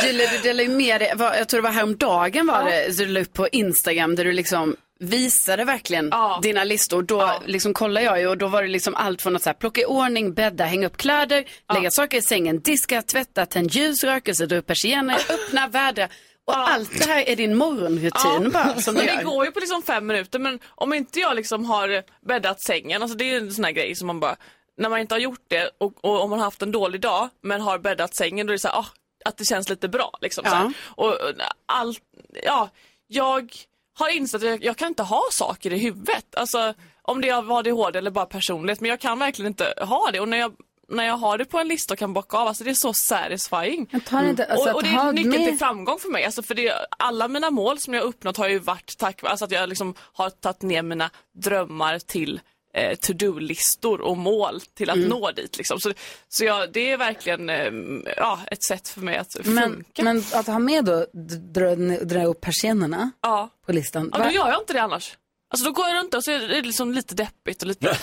[0.05, 3.09] Julia, du delar ju med dig, jag tror det var häromdagen var det, så du
[3.09, 6.41] la upp på Instagram där du liksom visade verkligen Ja.
[6.43, 7.03] dina listor.
[7.03, 9.55] Då liksom kollade jag ju och då var det liksom allt från att så här,
[9.55, 14.05] plocka i ordning, bädda, hänga upp kläder, lägga saker i sängen, diska, tvätta, tänd ljus,
[14.05, 16.09] rökelse, dra upp persienner, öppna, vädra.
[16.47, 19.83] Och allt det här är din morgonrutin bara som men det går ju på liksom
[19.83, 23.65] fem minuter men om inte jag liksom har bäddat sängen, alltså det är en sån
[23.65, 24.37] här grej som man bara,
[24.79, 27.29] när man inte har gjort det och, och om man har haft en dålig dag
[27.43, 28.87] men har bäddat sängen då är det så här, ah,
[29.25, 30.45] att det känns lite bra liksom.
[30.45, 30.55] Så Ja.
[30.55, 30.73] här.
[30.87, 31.33] Och och
[31.67, 32.01] allt,
[32.45, 32.69] ja,
[33.07, 33.53] jag
[33.99, 36.35] har insett att jag, jag kan inte ha saker i huvudet.
[36.37, 40.11] Alltså om det är av ADHD eller bara personligt men jag kan verkligen inte ha
[40.13, 40.53] det och när jag
[40.93, 42.93] när jag har det på en lista och kan bocka av, alltså det är så
[42.93, 43.89] satisfying.
[44.31, 46.25] Inte, alltså, och, och det är nyckeln med- till framgång för mig.
[46.25, 49.45] Alltså för det, alla mina mål som jag uppnått har ju varit tack vare alltså
[49.45, 52.41] att jag liksom har tagit ner mina drömmar till
[52.75, 55.09] eh, to-do-listor och mål till att Mm.
[55.09, 55.57] nå dit.
[55.57, 55.81] Liksom.
[55.81, 55.93] Så,
[56.29, 57.73] så jag, det är verkligen eh,
[58.17, 60.03] ja, ett sätt för mig att Men, funka.
[60.03, 61.07] men att ha med då,
[61.53, 63.49] dra, dra upp persiennerna ja.
[63.67, 64.11] på listan.
[64.13, 65.17] Ja, då gör jag inte det annars.
[65.53, 67.87] Alltså då går jag runt och så är det liksom lite deppigt och lite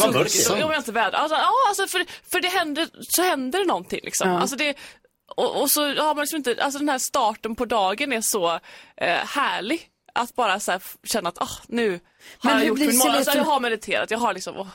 [0.00, 0.30] Vad mörkt.
[0.30, 0.64] sunkigt.
[0.64, 1.18] Om jag inte väder.
[1.18, 4.30] Alltså, ja, alltså för, för det händer, så händer det någonting liksom.
[4.30, 4.40] Ja.
[4.40, 4.74] Alltså det,
[5.36, 8.52] och, och så har man liksom inte, alltså den här starten på dagen är så
[8.96, 9.88] eh, härlig.
[10.14, 12.00] Att bara så här, känna att ah, nu Men
[12.40, 13.16] har jag hur gjort min morgon.
[13.16, 14.56] Alltså, jag har mediterat, jag har liksom...
[14.56, 14.68] åh,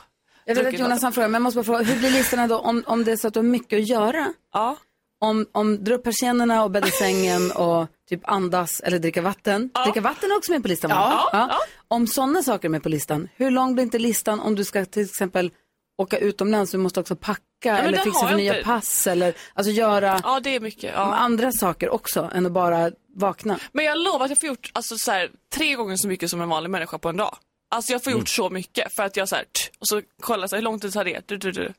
[0.44, 2.58] Jag vet att Jonas han frågar, men jag måste bara fråga, hur blir listorna då
[2.58, 4.32] om, om det är så att du har mycket att göra?
[4.52, 4.76] Ja.
[5.20, 9.70] Om, om dra upp persiennerna och bädda sängen och typ andas eller dricka vatten.
[9.84, 10.96] Dricka vatten är också med på listan va?
[11.32, 11.58] Ja, ja.
[11.88, 14.84] Om sådana saker är med på listan, hur lång blir inte listan om du ska
[14.84, 15.50] till exempel
[15.98, 18.64] åka utomlands, du måste också packa men eller fixa för nya inte.
[18.64, 20.92] pass eller alltså göra Ja, det är mycket.
[20.94, 21.00] Ja.
[21.14, 23.58] andra saker också än att bara vakna.
[23.72, 26.40] Men jag lovar att jag får gjort alltså, så här, tre gånger så mycket som
[26.40, 27.36] en vanlig människa på en dag.
[27.70, 28.20] Alltså jag får Mm.
[28.20, 30.60] gjort så mycket för att jag så här, tch, och så kollar jag så här,
[30.60, 31.28] hur lång tid tar det?
[31.28, 31.62] Du, du, du.
[31.62, 31.72] Men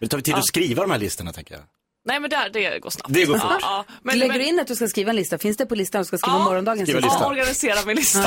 [0.00, 0.38] det tar vi tid Ja.
[0.38, 1.62] att skriva de här listorna tänker jag.
[2.06, 3.14] Nej men där, det går snabbt.
[3.14, 3.50] Det går fort.
[3.50, 3.94] Ja, ja.
[4.02, 5.38] Men, Lägger men, du in att du ska skriva en lista?
[5.38, 6.44] Finns det på listan du ska skriva Ja.
[6.44, 7.18] morgondagens Skriva lista?
[7.20, 8.20] Ja, organisera min lista.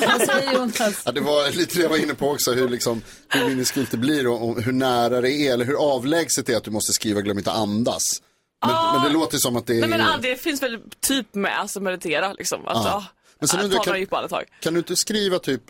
[0.00, 1.02] Vad säger Jonas?
[1.04, 3.96] Ja, det var lite det jag var inne på också, hur, liksom, hur minneskult det
[3.96, 6.92] blir och, och hur nära det är, eller hur avlägset det är att du måste
[6.92, 8.22] skriva glöm inte andas.
[8.66, 9.80] Men, men det låter som att det är...
[9.80, 12.66] Nej men ah, det finns väl typ med, alltså meditera liksom.
[12.68, 12.82] Att, Ja.
[12.86, 13.04] ja.
[13.38, 14.44] Men sen ja, undrar kan-.
[14.60, 15.62] Kan du inte skriva typ,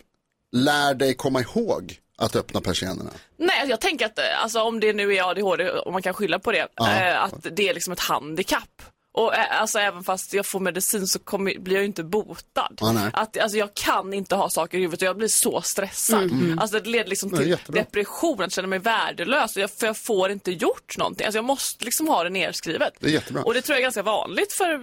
[0.51, 3.09] lär dig komma ihåg att öppna persiennerna?
[3.37, 6.13] Nej, alltså, jag tänker att eh, alltså, om det nu är ADHD, om man kan
[6.13, 6.91] skylla på det, Ja.
[6.95, 8.81] eh, att det är liksom ett handikapp.
[9.13, 12.79] Och eh, alltså även fast jag får medicin så kommer, blir jag ju inte botad.
[12.93, 13.09] Nej.
[13.13, 16.23] att, alltså, jag kan inte ha saker i huvudet och jag blir så stressad.
[16.23, 16.39] Mm.
[16.39, 16.59] Mm.
[16.59, 17.81] Alltså det leder liksom Det till jättebra.
[17.81, 19.55] depression, att känna mig värdelös.
[19.55, 21.25] Och jag, för jag får inte gjort någonting.
[21.25, 22.93] Alltså jag måste liksom ha det nerskrivet.
[22.99, 23.43] Det är jättebra.
[23.43, 24.79] Och det tror jag är ganska vanligt för eh,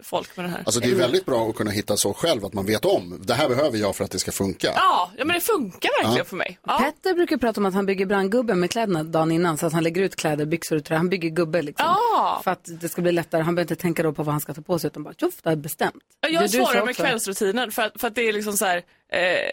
[0.00, 0.62] folk med det här.
[0.66, 3.34] Alltså det är väldigt bra att kunna hitta så själv, att man vet om, det
[3.34, 4.72] här behöver jag för att det ska funka.
[4.74, 6.24] Ja, ja men det funkar verkligen Ja.
[6.24, 6.58] för mig.
[6.66, 6.78] Ja.
[6.78, 9.82] Petter brukar prata om att han bygger brandgubben med kläderna dagen innan så att han
[9.82, 10.98] lägger ut kläder, byxor och tröja.
[10.98, 11.86] Han bygger gubbe liksom.
[11.86, 12.40] Ja.
[12.44, 13.42] För att det ska bli lättare.
[13.42, 15.50] Han inte tänka då på vad han ska ta på sig utan bara tjoff, det
[15.50, 15.94] är bestämt.
[16.22, 17.02] Det Jag svarar med också.
[17.02, 18.76] kvällsrutinen för för att det är liksom så här,
[19.12, 19.52] eh,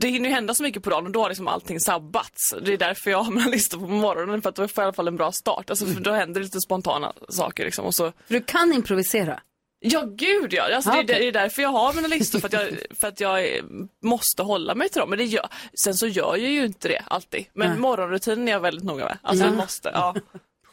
[0.00, 2.54] det hinner ju hända så mycket på dagen och då har liksom allting sabbats.
[2.62, 4.88] Det är därför jag har mina listor på morgonen för att då får jag i
[4.88, 5.70] alla fall en bra start.
[5.70, 7.84] Alltså, för då händer lite spontana saker liksom.
[7.84, 8.12] Och så...
[8.26, 9.40] För du kan improvisera.
[9.80, 10.74] Ja, gud ja.
[10.74, 12.68] Alltså, Ah, det, är- det är därför jag har mina listor, för att jag,
[13.00, 13.62] för att jag eh,
[14.02, 15.10] måste hålla mig till dem.
[15.10, 15.48] Men det gör,
[15.84, 17.44] sen så gör jag ju inte det alltid.
[17.54, 17.78] Men Nej.
[17.78, 19.18] morgonrutinen är jag väldigt noga med.
[19.22, 19.56] Alltså Mm.
[19.56, 20.14] jag måste, ja.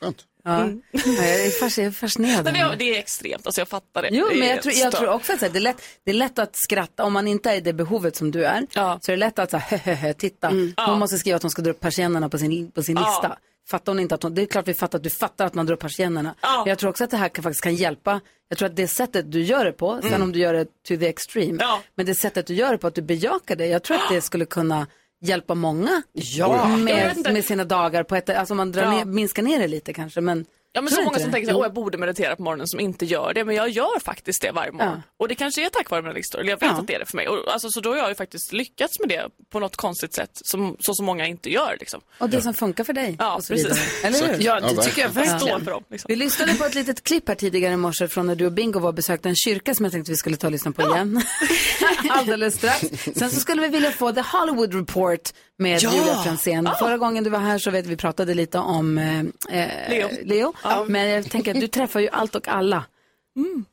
[0.05, 0.23] Skönt.
[0.43, 0.55] Ja.
[0.61, 0.81] Mm.
[0.93, 2.43] Nej, Jag är fascinerad.
[2.45, 4.09] Men det, är- extremt, alltså jag fattar det.
[4.11, 6.15] Jo, det men är jag tror, jag tror också att det, är lätt, det är
[6.15, 8.67] lätt att skratta om man inte är i det behovet som du är.
[8.73, 10.47] Så är det lätt att så här, hehehe, titta.
[10.77, 13.01] Hon måste skriva att hon ska dra upp persiennerna på sin, på sin Ja.
[13.09, 13.37] lista.
[13.69, 15.65] Fattar hon inte att hon, det är klart vi fattar att du fattar att man
[15.65, 16.35] drar upp persiennerna.
[16.41, 16.63] Ja.
[16.67, 18.21] Jag tror också att det här kan, faktiskt kan hjälpa.
[18.49, 20.21] Jag tror att det sättet du gör det på, sen Mm.
[20.21, 21.81] om du gör det to the extreme, Ja.
[21.95, 24.21] men det sättet du gör det på, att du bejakar det, jag tror att det
[24.21, 24.87] skulle kunna
[25.21, 26.67] hjälpa många Ja.
[26.77, 28.91] Med, med sina dagar på ett, alltså man drar Ja.
[28.91, 30.45] ner, minskar ner det lite kanske, men
[30.75, 33.33] Ja men så många som tänker att jag borde meditera på morgonen som inte gör
[33.33, 33.45] det.
[33.45, 35.01] Men jag gör faktiskt det varje morgon.
[35.19, 36.39] Och det kanske är tack vare listor.
[36.39, 36.77] Eller jag vet Ja.
[36.77, 37.27] att det är det för mig.
[37.27, 40.29] Och, alltså, så då har jag ju faktiskt lyckats med det på något konstigt sätt.
[40.33, 42.01] Som, så som många inte gör liksom.
[42.17, 43.15] Och det som funkar för dig.
[43.19, 43.73] Ja, och så vidare.
[43.73, 44.03] precis.
[44.03, 44.45] Eller hur?
[44.45, 45.63] Ja, det Ja, tycker jag verkligen.
[45.63, 46.07] för dem, liksom.
[46.09, 48.79] Vi lyssnade på ett litet klipp här tidigare i morse från när du och Bingo
[48.79, 51.21] var och besökte en kyrka som jag tänkte vi skulle ta och lyssna på igen.
[52.09, 52.81] Alldeles strax.
[53.15, 55.21] Sen så skulle vi vilja få The Hollywood Report
[55.57, 55.91] med Ja!
[55.93, 56.67] Julia Franzén.
[56.67, 56.75] Ah.
[56.75, 60.09] Förra gången du var här så vet vi, vi pratade lite om eh, eh, Leo.
[60.23, 60.53] Leo.
[60.69, 60.85] Ja.
[60.87, 62.85] Men jag tänker att du träffar ju allt och alla.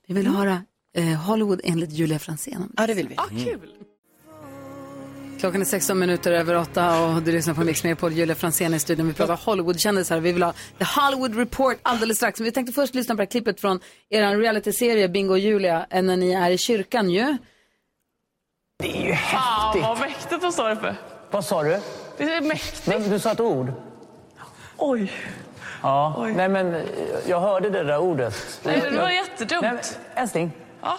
[0.07, 0.63] Vi vill höra
[0.97, 2.73] eh, Hollywood enligt Julia Franzén.
[2.77, 3.15] Ja, det vill vi.
[3.19, 3.71] Ah, kul.
[5.41, 8.75] Klockan är 16 minuter över åtta och du lyssnar på Mix med på Julia Franzén
[8.75, 9.07] i studion.
[9.09, 10.21] Vi pratar Hollywood-kändisar.
[10.21, 12.41] Vi vill ha The Hollywood Report alldeles strax.
[12.41, 13.81] Men vi tänkte först lyssna på det här klippet från
[14.11, 17.37] er realityserie Bingo och Julia eh, när ni är i kyrkan ju.
[18.79, 19.83] Det är ju Fan häftigt.
[19.83, 20.97] vad mäktigt står det för?
[21.31, 21.81] Vad sa du?
[22.19, 22.87] Det är mäktigt.
[22.87, 23.73] Men du sa ett ord.
[24.77, 25.13] Oj.
[25.83, 26.83] Ja, nej men
[27.27, 28.61] jag hörde det där ordet.
[28.63, 29.63] Nej, det var jättedumt.
[29.63, 30.51] Nej, men, älskling,
[30.83, 30.99] Ja,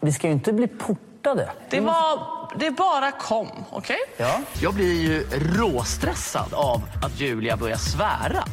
[0.00, 1.50] vi ska ju inte bli portade.
[1.70, 2.20] det var,
[2.56, 3.98] det bara kom, okej?
[4.16, 4.40] Ja.
[4.62, 5.24] Jag blir ju
[5.56, 8.44] råstressad av att Julia börjar svära.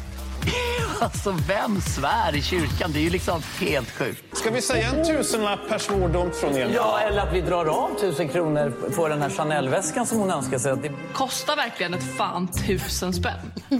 [1.00, 2.90] Alltså, vem svär i kyrkan?
[2.92, 4.36] Det är ju liksom helt sjukt.
[4.36, 6.70] Ska vi säga en tusenlapp per svordom från er?
[6.74, 10.58] Ja, eller att vi drar av tusen kronor på den här Chanel-väskan som hon önskar
[10.58, 10.76] sig.
[10.76, 10.90] Det...
[11.12, 13.52] Kostar verkligen ett fan tusen spänn?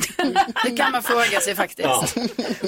[0.64, 2.16] Det kan man fråga sig faktiskt.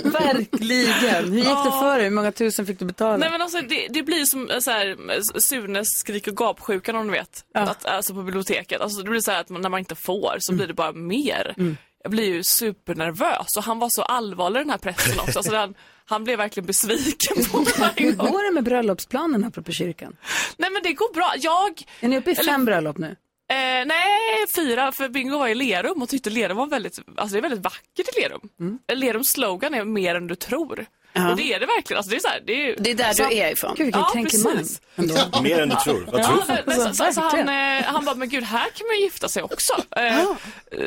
[0.04, 1.24] Verkligen.
[1.24, 1.78] Hur gick det Ja.
[1.80, 2.04] för dig?
[2.04, 3.16] Hur många tusen fick du betala?
[3.16, 4.96] Nej men alltså det, det blir som eh, så här,
[5.40, 7.44] Sunes skrik och gapsjukan om du vet.
[7.54, 8.80] Att, alltså på biblioteket.
[8.80, 10.92] Alltså det blir så här att man, när man inte får så blir det bara
[10.92, 11.54] mer.
[12.02, 15.38] Jag blir ju supernervös och han var så allvarlig den här prästen också.
[15.38, 15.74] Alltså han,
[16.04, 17.92] han blev verkligen besviken på mig.
[17.96, 20.16] Hur går det med bröllopsplanen apropå kyrkan?
[20.56, 21.32] Nej men det går bra.
[21.38, 21.82] Jag...
[22.00, 23.16] Är ni uppe i Eller- fem bröllop nu?
[23.50, 27.38] Eh, nej, fyra, för Bingo var i Lerum och tyckte Lerum var väldigt, alltså det
[27.40, 28.40] är väldigt vackert i Lerum.
[28.60, 28.78] Mm.
[28.92, 30.86] Lerums slogan är mer än du tror.
[31.12, 31.30] Ja.
[31.30, 31.98] Och det är det verkligen.
[31.98, 33.74] Alltså det, är så här, det, är, Det är där du är ifrån.
[33.76, 35.42] Gud, vilken Ja, man.
[35.42, 36.04] Mer än du tror.
[36.12, 36.72] Vad tror Ja, du?
[36.72, 37.48] så, så, så han, verkligen.
[37.78, 39.72] eh, han bara, men gud, här kan man ju gifta sig också.
[39.96, 40.28] Eh, eh,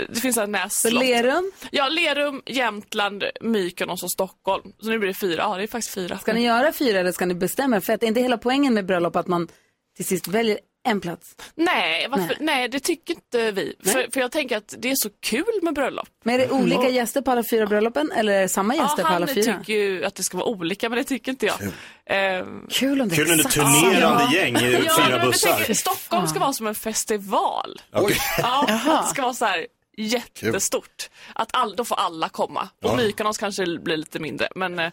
[0.10, 1.04] Det finns en nässlott.
[1.04, 1.52] Lerum?
[1.72, 4.72] Ja, Lerum, Jämtland, Mykonos och Stockholm.
[4.82, 5.42] Så nu blir det fyra.
[5.42, 6.18] Ja, det är faktiskt fyra.
[6.20, 7.80] Ska ni göra fyra eller ska ni bestämma er?
[7.80, 9.48] För att är inte hela poängen med bröllop att man
[9.96, 11.36] till sist väljer en plats?
[11.56, 12.26] Nej, varför?
[12.28, 12.38] Nej.
[12.40, 12.70] Nej.
[12.70, 13.76] det tycker inte vi.
[13.84, 16.10] För, för jag tänker att det är så kul med bröllop.
[16.24, 19.08] Men är det olika gäster på alla fyra bröllopen eller är det samma gäster ja,
[19.10, 19.58] på alla han fyra?
[19.60, 21.56] tycker ju att det ska vara olika, men det tycker inte jag.
[22.06, 23.82] Ehm, Kul om det är Kul exakt samma.
[23.82, 25.56] turnerande gäng i ja, fyra bussar.
[25.56, 27.82] tänker, Stockholm ska vara som en festival.
[27.94, 28.18] Okej.
[28.38, 29.68] Ja, att det ska vara så här
[29.98, 31.10] jättestort.
[31.36, 32.62] Att all, då får alla komma.
[32.84, 32.96] Och Ja.
[32.96, 34.48] Mykonos kanske blir lite mindre.
[34.56, 34.92] Men,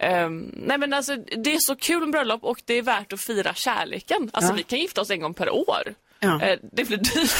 [0.00, 3.20] ehm, nej men alltså, det är så kul med bröllop och det är värt att
[3.20, 4.30] fira kärleken.
[4.32, 4.56] Alltså Ja.
[4.56, 5.94] vi kan gifta oss en gång per år.
[6.22, 6.42] Ja.
[6.42, 7.30] Eh, det blir dyrt.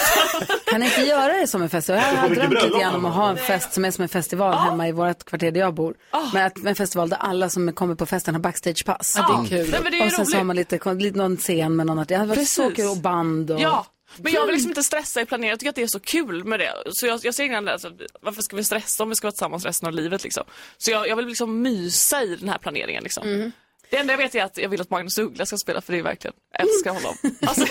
[0.66, 2.02] Kan ni inte göra det som en festival?
[2.14, 4.54] Jag har drömt lite grann om att ha en fest som är som en festival
[4.54, 5.94] hemma i vårt kvarter där jag bor.
[6.32, 9.14] Men att, en festival där alla som kommer på festen har backstagepass.
[9.16, 9.70] Ja, det är kul.
[9.70, 10.36] Nej, men det är och sen så roligt.
[10.36, 12.08] har man lite, lite någon scen med någon artist.
[12.08, 12.88] Det hade varit så kul.
[12.88, 13.60] Och band och...
[13.60, 13.86] Ja,
[14.16, 15.50] men jag vill liksom inte stressa i planeringen.
[15.52, 16.74] Jag tycker att det är så kul med det.
[16.92, 19.32] Så jag, jag ser innan det, alltså, varför ska vi stressa om vi ska vara
[19.32, 20.44] tillsammans resten av livet liksom?
[20.78, 23.52] Så jag, jag vill liksom mysa i den här planeringen liksom.
[23.90, 25.98] Det enda jag vet är att jag vill att Magnus Uggla ska spela för det
[25.98, 27.14] är verkligen, jag älskar honom.
[27.46, 27.66] Alltså,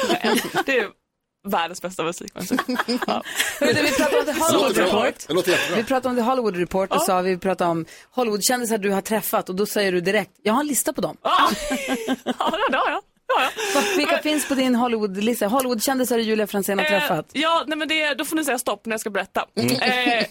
[0.66, 0.90] det är
[1.48, 2.32] världens bästa musik.
[2.36, 2.42] Ja.
[3.60, 4.78] Hörru, vi pratade om The Hollywood.
[4.78, 5.28] Report.
[5.28, 5.78] Det låter jättebra.
[5.78, 9.50] Vi pratade om The Hollywood Report och sa vi pratade om Hollywoodkändisar du har träffat
[9.50, 11.18] och då säger du direkt, jag har en lista på dem.
[11.22, 11.50] Ja,
[12.24, 13.02] ja, det har jag.
[13.98, 15.48] Vilka finns på din Hollywood-lista?
[15.48, 17.30] Hollywoodkändisar Julia Franzén har Eh, träffat?
[17.34, 19.46] ja, nej men det, då får ni säga stopp när jag ska berätta.
[19.56, 20.26] Eh,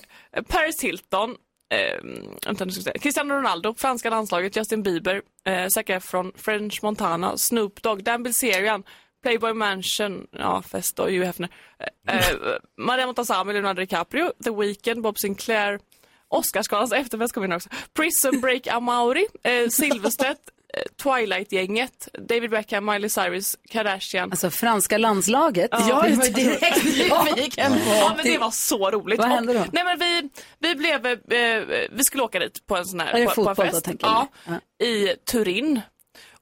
[0.48, 1.30] Paris Hilton,
[1.74, 2.92] eh, se.
[2.98, 8.82] Cristiano Ronaldo, franska landslaget, Justin Bieber, eh, Zac Efron, French Montana, Snoop Dogg, Dan Bilzerian,
[9.22, 11.48] Playboy Mansion, ja fest då, Hugh Hefner,
[12.08, 12.36] eh, eh,
[12.78, 15.78] Maria Montazami, Leonardo DiCaprio, The Weeknd, Bob Sinclair,
[16.28, 17.68] Oscarsgalans efterfest kommer in också.
[17.94, 20.38] Prison Break Amaury, eh, Silverstedt,
[21.02, 24.30] Twilight-gänget, David Beckham, Miley Cyrus, Kardashian.
[24.30, 25.68] Alltså franska landslaget.
[25.72, 27.90] Ja, jag var det- direkt nyfiken på.
[27.90, 29.18] Ja, men det var så roligt.
[29.18, 29.60] Vad hände då?
[29.60, 33.12] Och, nej, men vi, vi, blev, eh, vi skulle åka dit på en sån här
[33.14, 33.88] Är det på, på en fotboll då, fest.
[34.00, 34.26] jag?
[34.78, 35.80] ja, I Turin.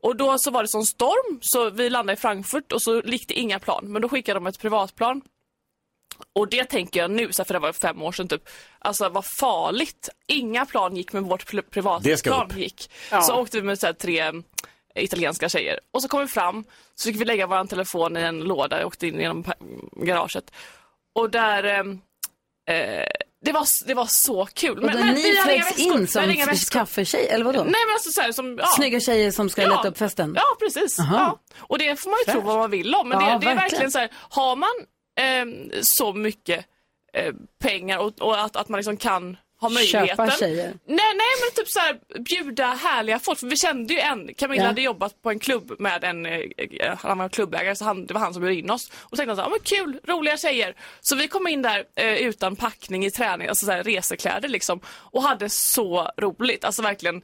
[0.01, 3.29] Och då så var det sån storm så vi landade i Frankfurt och så gick
[3.29, 3.93] det inga plan.
[3.93, 5.20] Men då skickade de ett privatplan.
[6.33, 8.49] Och det tänker jag nu, för det var fem år sedan typ.
[8.79, 10.09] Alltså vad farligt.
[10.27, 12.91] Inga plan gick men vårt privatplan gick.
[13.11, 13.23] Ja.
[13.23, 14.33] Så åkte vi med så här, tre eh,
[14.95, 15.81] italienska tjejer.
[15.91, 16.64] Och så kom vi fram,
[16.95, 18.79] så fick vi lägga vår telefon i en låda.
[18.79, 19.45] Jag åkte in genom
[20.07, 20.51] garaget.
[21.14, 21.64] Och där...
[21.64, 23.07] Eh, eh,
[23.45, 24.85] det, var, det var så kul.
[24.85, 26.79] Och då vi ni flögs in som hade inga väskor.
[26.81, 27.59] kaffetjej, eller vadå?
[27.59, 28.59] Nej men alltså så här, som...
[28.59, 28.67] Ja.
[28.77, 29.69] Snygga tjejer som ska Ja.
[29.69, 30.33] leta upp festen?
[30.37, 30.97] Ja, precis.
[30.99, 31.41] Ja.
[31.59, 32.47] Och det får man ju tro Fräscht.
[32.47, 33.09] vad man vill om.
[33.09, 33.57] Men Ja, det, det är verkligen.
[33.57, 34.87] verkligen så här, har man ehm,
[35.83, 36.67] så mycket
[37.12, 40.09] eh, pengar och, och att, att man liksom kan ha möjligheten.
[40.09, 40.67] Köpa tjejer?
[40.87, 43.39] Nej, nej men typ så här, bjuda härliga folk.
[43.39, 44.67] För vi kände ju en, Camilla Ja.
[44.67, 46.41] hade jobbat på en klubb med en, eh,
[46.81, 48.91] eh, han var klubbägare så han, det var han som bjöd in oss.
[48.95, 50.75] Och tänkte han så här, ja, men kul, roliga tjejer.
[51.01, 54.81] Så vi kom in där eh, utan packning i träning, alltså så här, resekläder liksom.
[54.87, 57.23] Och hade så roligt, alltså verkligen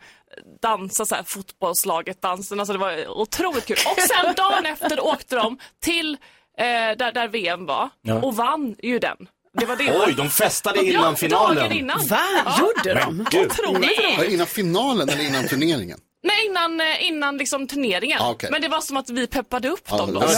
[0.62, 3.76] dansa så här fotbollslaget dansen, alltså det var otroligt kul.
[3.86, 6.16] Och sen dagen efter åkte de till
[6.58, 6.64] eh,
[6.98, 8.14] där, där VM var Ja.
[8.14, 9.16] och vann ju den.
[9.58, 9.92] Det var det.
[10.06, 11.56] Oj, de festade innan ja, finalen.
[11.56, 12.06] dagen innan.
[12.06, 12.20] Va?
[12.60, 13.20] Gjorde de?
[13.20, 14.32] Otroligt Ja, roligt.
[14.32, 15.98] Innan finalen eller innan turneringen?
[16.24, 18.18] Nej, innan, eh, innan liksom turneringen.
[18.22, 18.48] Ah, okej.
[18.52, 20.06] Men det var som att vi peppade upp Ja, dem.
[20.14, 20.26] det Då.
[20.26, 20.28] Ja.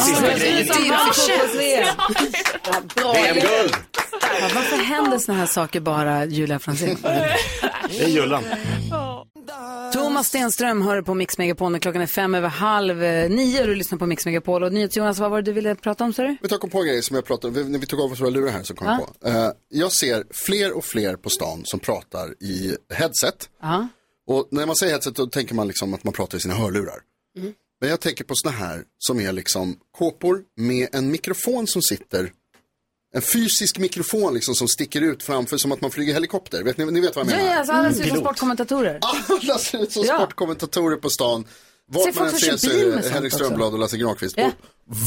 [2.96, 3.76] Ja, VM-guld!
[4.40, 6.96] Ja, varför händer såna här saker bara Julia Franzén?
[7.90, 8.44] Det är Jullan.
[9.92, 13.74] Thomas Stenström hör på Mix Megapol klockan är fem över halv eh, nio och du
[13.74, 14.62] lyssnar på Mix Megapol.
[14.64, 16.36] Och NyhetsJonas, vad var det du ville prata om sa du?
[16.42, 18.50] Vi tar på grejer som jag pratade om, när vi tog av oss våra lurar
[18.52, 19.06] här så kom Ja.
[19.22, 19.38] jag på.
[19.38, 23.48] Eh, jag ser fler och fler på stan som pratar i headset.
[23.62, 23.88] Ja.
[24.26, 26.98] Och när man säger headset då tänker man liksom att man pratar i sina hörlurar.
[27.38, 27.52] Mm.
[27.80, 32.32] Men jag tänker på såna här som är liksom kåpor med en mikrofon som sitter,
[33.14, 36.62] en fysisk mikrofon liksom som sticker ut framför som att man flyger helikopter.
[36.62, 37.50] Vet ni, ni vet vad jag Ja, menar?
[37.52, 38.24] ja, alltså alla ser ut som Pilot.
[38.24, 38.98] sportkommentatorer.
[39.02, 40.16] Alla ser ut som Ja.
[40.18, 41.44] sportkommentatorer på stan.
[41.86, 43.44] Vart man än ser så är Henrik också.
[43.44, 44.34] Strömblad och Lasse Granqvist.
[44.36, 44.46] Ja.
[44.46, 44.52] Och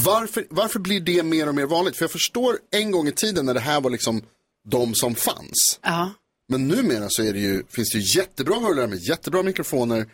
[0.04, 1.96] Varför, varför blir det mer och mer vanligt?
[1.96, 4.22] För jag förstår en gång i tiden när det här var liksom
[4.68, 5.78] de som fanns.
[5.82, 6.10] Ja.
[6.48, 10.06] Men numera så är det ju, finns det ju jättebra hörlurar med jättebra mikrofoner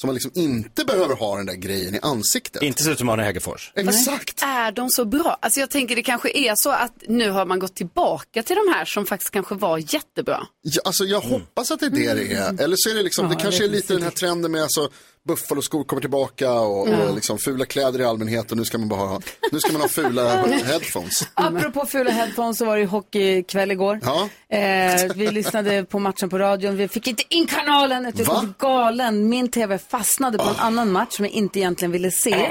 [0.00, 2.62] som man liksom inte behöver ha den där grejen i ansiktet.
[2.62, 3.72] Inte ut som Arne Hegerfors.
[3.74, 4.42] Exakt.
[4.42, 5.38] Är de så bra?
[5.42, 8.72] Alltså jag tänker det kanske är så att nu har man gått tillbaka till de
[8.72, 10.46] här som faktiskt kanske var jättebra.
[10.62, 12.62] Ja, alltså jag hoppas att det är det det är.
[12.62, 14.90] Eller så är det liksom, Ja, det kanske är lite den här trenden med alltså
[15.28, 16.96] Buffalo-skor kommer tillbaka och, Ja.
[17.08, 19.20] och liksom fula kläder i allmänhet och nu ska man bara ha,
[19.52, 21.28] nu ska man ha fula headphones.
[21.34, 24.00] Apropå fula headphones så var det hockeykväll igår.
[24.02, 24.28] Ja.
[24.56, 26.76] Eh, vi lyssnade på matchen på radion.
[26.76, 28.04] Vi fick inte in kanalen.
[28.04, 29.28] Jag blev galen.
[29.28, 32.48] Min tv fastnade på en annan match som jag inte egentligen ville se.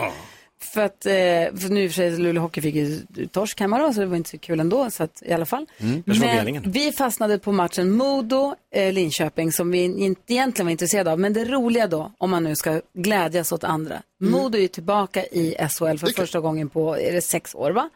[0.60, 1.12] För att, eh,
[1.60, 3.02] för nu i och för sig Luleå Hockey fick ju
[3.32, 5.66] torsk hemma då, så det var inte så kul ändå, så att, i alla fall.
[5.78, 11.20] Mm, Men vi fastnade på matchen Modo-Linköping som vi inte egentligen var intresserade av.
[11.20, 14.02] Men det roliga då, om man nu ska glädjas åt andra.
[14.20, 17.90] Modo är ju tillbaka i SHL för första gången på, är det sex år va?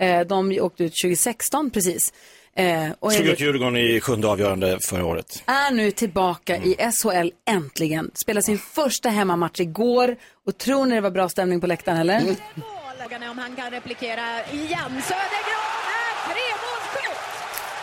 [0.00, 2.12] Eh, de åkte ut 2016 precis.
[2.58, 5.42] Eh, och Slog ut Djurgården i sjunde avgörande förra året.
[5.46, 8.10] är nu tillbaka i SHL äntligen.
[8.14, 10.16] Spelar sin första hemmamatch igår.
[10.46, 12.20] Och tror ni det var bra stämning på läktaren eller?
[12.20, 15.02] Frågan är om han kan replikera igen.
[15.02, 17.18] Södergran är tremålsskytt!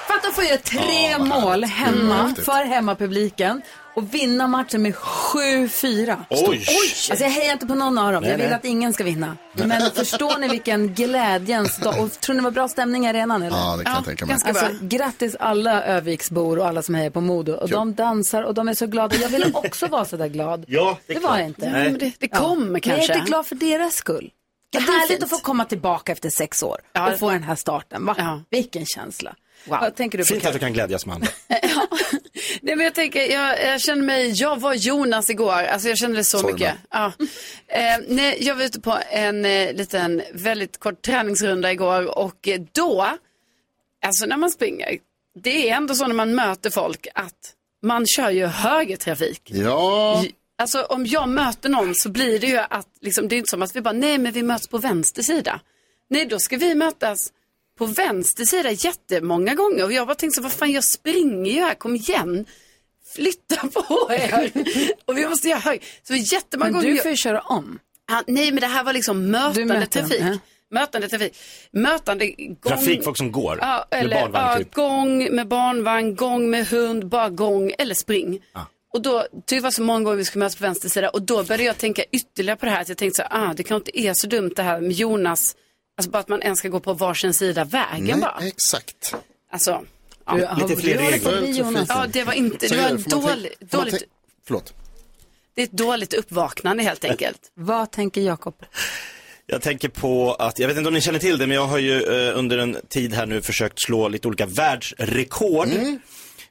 [0.07, 2.36] Fatta att få göra tre vad mål hemma Mm.
[2.36, 3.61] för hemmapubliken
[3.96, 6.18] och vinna matchen med 7-4.
[6.30, 6.66] Oj.
[7.10, 8.22] Alltså jag hejar inte på någon av dem.
[8.24, 8.56] Nej, jag vill nej.
[8.56, 9.38] att ingen ska vinna.
[9.54, 12.02] Men förstår ni vilken glädjens dag?
[12.04, 13.58] Och tror ni det var bra stämning i arenan eller?
[13.58, 14.32] Ja, det kan jag tänka mig.
[14.43, 17.54] Ganska alltså, grattis alla Öviksbor och alla som hejar på Modo.
[17.54, 19.16] Och de dansar och de är så glada.
[19.16, 20.66] Jag ville också vara så där glad.
[20.68, 21.70] Ja, det, var jag inte.
[21.70, 21.84] Nej.
[21.89, 23.02] men det- det kommer Men kanske.
[23.02, 24.32] jag är inte glad för deras skull.
[24.70, 25.24] Det är Ja, det är härligt fint.
[25.24, 27.12] att få komma tillbaka efter sex år Ja.
[27.14, 28.06] och få den här starten.
[28.06, 28.41] Va?
[28.50, 29.36] Vilken känsla.
[29.68, 30.28] Vad tänker du på?
[30.34, 31.28] Fint att du kan glädjas med andra.
[32.62, 36.18] Nej, men jag tänker, jag, jag känner mig, jag var Jonas igår, alltså jag kände
[36.18, 36.74] det så Sorry, mycket.
[36.89, 37.12] Ja.
[37.68, 42.62] Eh, nej, jag var ute på en eh, liten, väldigt kort träningsrunda igår och eh,
[42.72, 43.08] då,
[44.06, 44.97] alltså när man springer,
[45.36, 49.41] det är ändå så när man möter folk att man kör ju högertrafik.
[49.45, 50.24] Ja.
[50.58, 53.62] Alltså om jag möter någon så blir det ju att, liksom, det är inte som
[53.62, 55.60] att vi bara, nej men vi möts på vänster sida.
[56.10, 57.32] Nej, då ska vi mötas
[57.78, 59.84] på vänster sida jättemånga gånger.
[59.84, 62.45] Och jag bara tänkte så, vad fan jag springer ju här, kom igen.
[63.15, 64.51] Flytta på er.
[65.05, 65.84] och vi måste göra hög.
[66.03, 66.95] Så jättemånga Men gånger.
[66.95, 67.80] du får ju köra om.
[68.07, 70.21] Ja, nej, men det här var liksom mötande möter dem, trafik.
[70.21, 70.38] ja.
[70.71, 71.38] Mötande trafik.
[71.71, 72.55] Mötande gång.
[72.55, 73.57] Trafikfolk som går.
[73.61, 74.73] Ja, med eller barnvagn ja, typ.
[74.73, 78.39] gång med barnvagn, gång med hund, bara gång eller spring.
[78.93, 81.43] Och då, det var så många gånger vi skulle mötas på vänster sida och då
[81.43, 82.82] började jag tänka ytterligare på det här.
[82.82, 84.91] Att jag tänkte så här, ah, det kanske inte är så dumt det här med
[84.91, 85.55] Jonas,
[85.98, 88.39] alltså bara att man ens ska gå på varsin sida vägen Nej, bara.
[88.48, 89.16] exakt.
[89.52, 89.82] Alltså,
[90.36, 91.86] Du, har- Lite fler regler.
[91.89, 94.04] Ja, det var inte, det var en dålig, dåligt,
[94.48, 94.74] Förlåt.
[95.56, 97.39] det är ett dåligt uppvaknande helt enkelt.
[97.54, 98.56] Vad tänker Jakob?
[99.48, 101.78] Jag tänker på att, jag vet inte om ni känner till det, men jag har
[101.78, 105.68] ju eh, under en tid här nu försökt slå lite olika världsrekord.
[105.68, 106.00] Mm.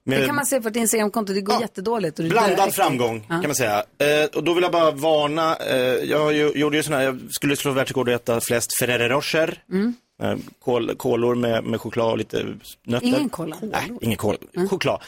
[0.07, 2.19] Med Det kan man se på ditt Instagramkonto, det går jättedåligt.
[2.19, 3.35] Och Blandad framgång Ja.
[3.35, 3.79] kan man säga.
[3.79, 5.77] Eh, och då vill jag bara varna, eh,
[6.11, 9.63] jag gjorde ju sån här, jag skulle slå världsrekord och äta flest Ferrero Rocher.
[9.73, 9.95] Mm.
[10.23, 12.47] Eh, kol, kolor med, med choklad och lite
[12.87, 13.07] nötter.
[13.07, 13.57] Ingen kola?
[13.63, 14.39] Nej, ingen kola.
[14.57, 14.69] Mm.
[14.69, 15.01] Choklad.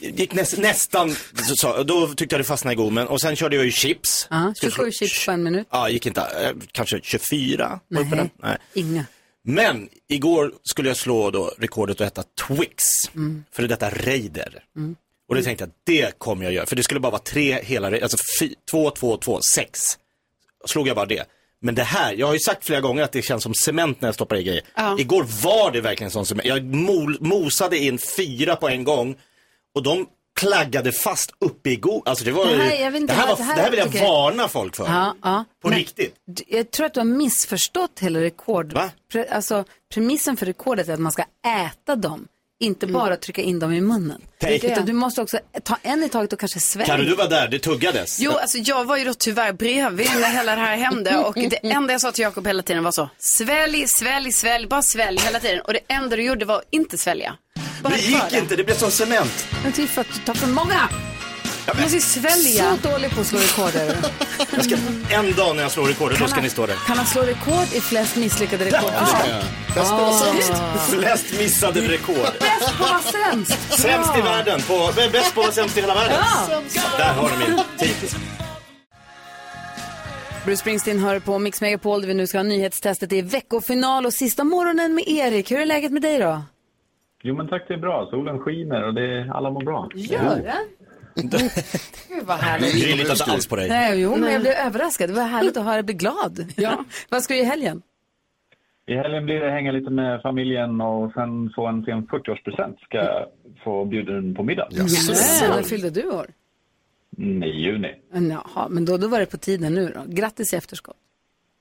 [0.00, 1.14] Gick näs, nästan,
[1.56, 4.26] så, då tyckte jag det fastnade i god, men och sen körde jag ju chips.
[4.30, 5.66] Ja, Skulle 27 slå- chips på en minut.
[5.70, 6.20] Ja, gick inte.
[6.20, 7.80] Eh, kanske 24.
[7.88, 8.30] Var det på Nej.
[8.42, 8.56] Nej.
[8.74, 9.04] Inga.
[9.44, 12.84] Men igår skulle jag slå då rekordet att äta Twix.
[13.14, 13.44] Mm.
[13.52, 14.64] För detta Raider.
[14.76, 14.96] Mm.
[15.28, 16.66] Och det tänkte jag, det kommer jag göra.
[16.66, 19.80] För det skulle bara vara tre hela, alltså fy, två, två, två, sex.
[20.66, 21.24] Slog jag bara det.
[21.60, 24.08] Men det här, jag har ju sagt flera gånger att det känns som cement när
[24.08, 24.62] jag stoppar i grejer.
[24.74, 24.96] Ja.
[24.98, 26.48] Igår var det verkligen som cement.
[26.48, 29.16] Jag mol, mosade in fyra på en gång.
[29.74, 30.06] Och de
[30.40, 32.02] klaggade fast uppe i go.
[32.06, 33.62] Alltså det var Det här- jag vet inte det här, vad- var, det här det
[33.62, 34.84] här vill jag varna folk för.
[34.86, 35.44] Ja, ja.
[35.62, 36.14] På Men riktigt.
[36.46, 38.78] Jag tror att du har missförstått hela rekord.
[39.12, 39.64] Pre, alltså,
[39.94, 41.24] premissen för rekordet är att man ska
[41.66, 42.26] äta dem,
[42.62, 44.22] inte bara trycka in dem i munnen.
[44.40, 46.96] Utan du måste också ta en i taget och kanske svälja.
[46.96, 47.48] Kan du vara där?
[47.48, 48.20] Det tuggades.
[48.20, 51.56] Jo, alltså jag var ju då tyvärr bredvid när hela det här hände och det
[51.62, 55.40] enda jag sa till Jakob hela tiden var så, svälj, svälj, svälj, bara svälj hela
[55.40, 55.60] tiden.
[55.60, 57.36] Och det enda du gjorde var att inte svälja.
[57.82, 59.46] Bara det gick inte, det blev som cement.
[59.62, 60.88] Men det är för att du tar för många.
[61.66, 62.76] Du måste ju svälja.
[62.82, 63.94] Så dålig på att slå rekord är du.
[64.56, 64.74] Jag ska,
[65.16, 66.74] en dag när jag slår rekordet, då ska han- ni stå där.
[66.86, 68.90] Kan han slå rekord i flest misslyckade rekord?
[68.94, 69.44] Ja, det.
[69.74, 70.52] Bäst på sämst.
[70.90, 72.16] Flest missade rekord.
[72.40, 73.72] Bäst på vad sämst.
[73.80, 76.16] Sämst i världen, på, bäst på vad sämst i hela världen.
[76.48, 76.62] Ja.
[76.98, 78.10] Där har ni min tid.
[80.44, 84.12] Bruce Springsteen hör på Mix Megapol där vi nu ska ha nyhetstestet i veckofinal och
[84.12, 85.50] sista morgonen med Erik.
[85.50, 86.42] Hur är läget med dig då?
[87.22, 88.08] Jo men tack det är bra.
[88.10, 89.88] Solen skiner och det, alla mår bra.
[89.94, 90.81] Gör den?
[91.14, 92.72] Gud vad härligt.
[92.72, 93.68] Gry litar inte alls på dig.
[93.68, 95.10] Nej, jo, men jag blev överraskad.
[95.10, 96.52] Det var härligt att höra dig bli glad.
[96.56, 96.84] Ja.
[97.08, 97.82] vad ska du i helgen?
[98.86, 102.76] I helgen blir det hänga lite med familjen och sen få en sen 40-årspresent.
[102.80, 103.26] Ska jag
[103.64, 104.68] få bjuden på middag.
[104.70, 104.86] Nej,
[105.48, 106.26] när fyllde du år?
[107.18, 107.94] Mm, I juni.
[108.12, 110.00] Jaha, men då, då var det på tiden nu då.
[110.06, 110.96] Grattis i efterskott.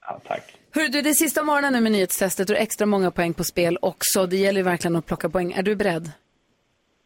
[0.01, 0.55] Ja, tack.
[0.71, 3.77] Hörru du, det är sista morgonen nu med nyhetstestet och extra många poäng på spel
[3.81, 4.25] också.
[4.25, 5.51] Det gäller ju verkligen att plocka poäng.
[5.51, 6.11] Är du beredd?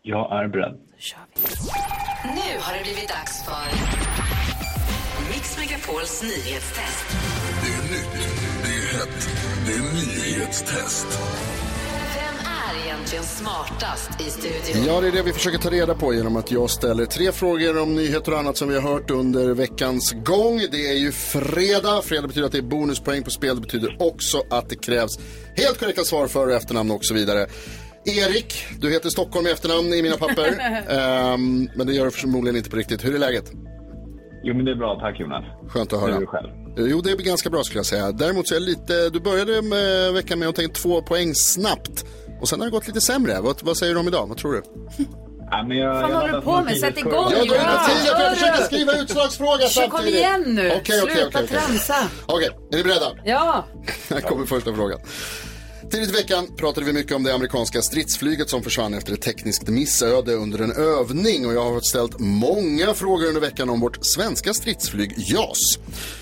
[0.01, 0.77] Jag är beredd.
[0.91, 0.97] Nu
[2.65, 3.67] har det blivit dags för
[5.33, 7.05] Mix Megapols nyhetstest.
[7.61, 8.27] Det är nytt,
[8.63, 9.29] det är hett,
[9.65, 11.07] det är nyhetstest.
[12.15, 14.85] Vem är egentligen smartast i studion?
[14.87, 17.81] Ja, det är det vi försöker ta reda på genom att jag ställer tre frågor
[17.81, 20.61] om nyheter och annat som vi har hört under veckans gång.
[20.71, 22.01] Det är ju fredag.
[22.01, 23.55] Fredag betyder att det är bonuspoäng på spel.
[23.55, 25.19] Det betyder också att det krävs
[25.55, 27.47] helt korrekta svar för och efternamn och så vidare.
[28.05, 30.47] Erik, du heter Stockholm i efternamn i mina papper.
[30.89, 33.05] Ehm, men det gör du förmodligen inte på riktigt.
[33.05, 33.51] Hur är läget?
[34.43, 34.99] Jo, men det är bra.
[34.99, 35.43] Tack Jonas.
[35.67, 36.15] Skönt att Hur höra.
[36.15, 36.49] är du själv?
[36.77, 38.11] Jo, det är ganska bra skulle jag säga.
[38.11, 42.05] Däremot så är jag lite, du började med veckan med att ta två poäng snabbt.
[42.41, 43.41] Och sen har det gått lite sämre.
[43.41, 44.27] Vad, vad säger du om idag?
[44.27, 44.61] Vad tror du?
[45.51, 46.77] Ja, men jag, Vad jag håller du på med?
[46.77, 50.15] Sätt igång Jag inte tid, jag försöker skriva utslagsfråga Kom samtidigt.
[50.15, 50.67] igen nu.
[50.67, 51.47] Okej, okej, Sluta okej, okej.
[51.47, 51.95] tramsa.
[52.25, 53.11] Okej, är ni beredda?
[53.25, 53.65] Ja.
[54.09, 54.99] Här kommer första frågan.
[55.91, 59.67] Tidigt i veckan pratade vi mycket om det amerikanska stridsflyget som försvann efter ett tekniskt
[59.67, 64.53] missöde under en övning och jag har ställt många frågor under veckan om vårt svenska
[64.53, 65.59] stridsflyg JAS.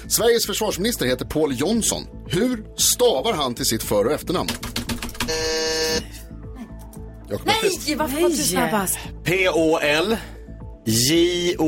[0.07, 2.03] Sveriges försvarsminister heter Paul Jonsson.
[2.27, 4.49] Hur stavar han till sitt för och efternamn?
[7.45, 8.97] Nej, varför var du snabbast?
[9.23, 10.17] P-O-L
[10.85, 11.67] J-O-N-S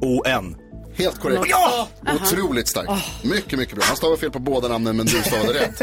[0.00, 0.61] O-N.
[0.94, 1.46] Helt korrekt.
[1.48, 1.88] Ja!
[2.22, 2.90] Otroligt starkt.
[3.24, 3.84] Mycket, mycket bra.
[3.86, 5.82] Han stavade fel på båda namnen men du stavade rätt.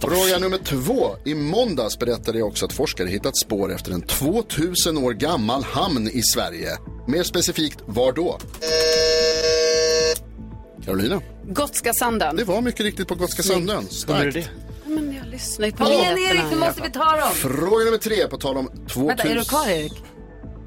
[0.00, 1.16] Fråga nummer två.
[1.24, 6.08] I måndags berättade jag också att forskare hittat spår efter en 2000 år gammal hamn
[6.08, 6.68] i Sverige.
[7.06, 8.38] Mer specifikt, var då?
[10.84, 11.20] Carolina.
[11.48, 12.36] Gotska sanden.
[12.36, 13.86] Det var mycket riktigt på Gotska Sandön.
[13.90, 14.48] Starkt.
[14.86, 17.30] Men jag lyssnar ju på Kom igen nyheterna, Erik, nu måste vi ta dem.
[17.34, 19.06] Fråga nummer tre, på tal om 2000...
[19.06, 19.92] Vänta, är du kvar Erik?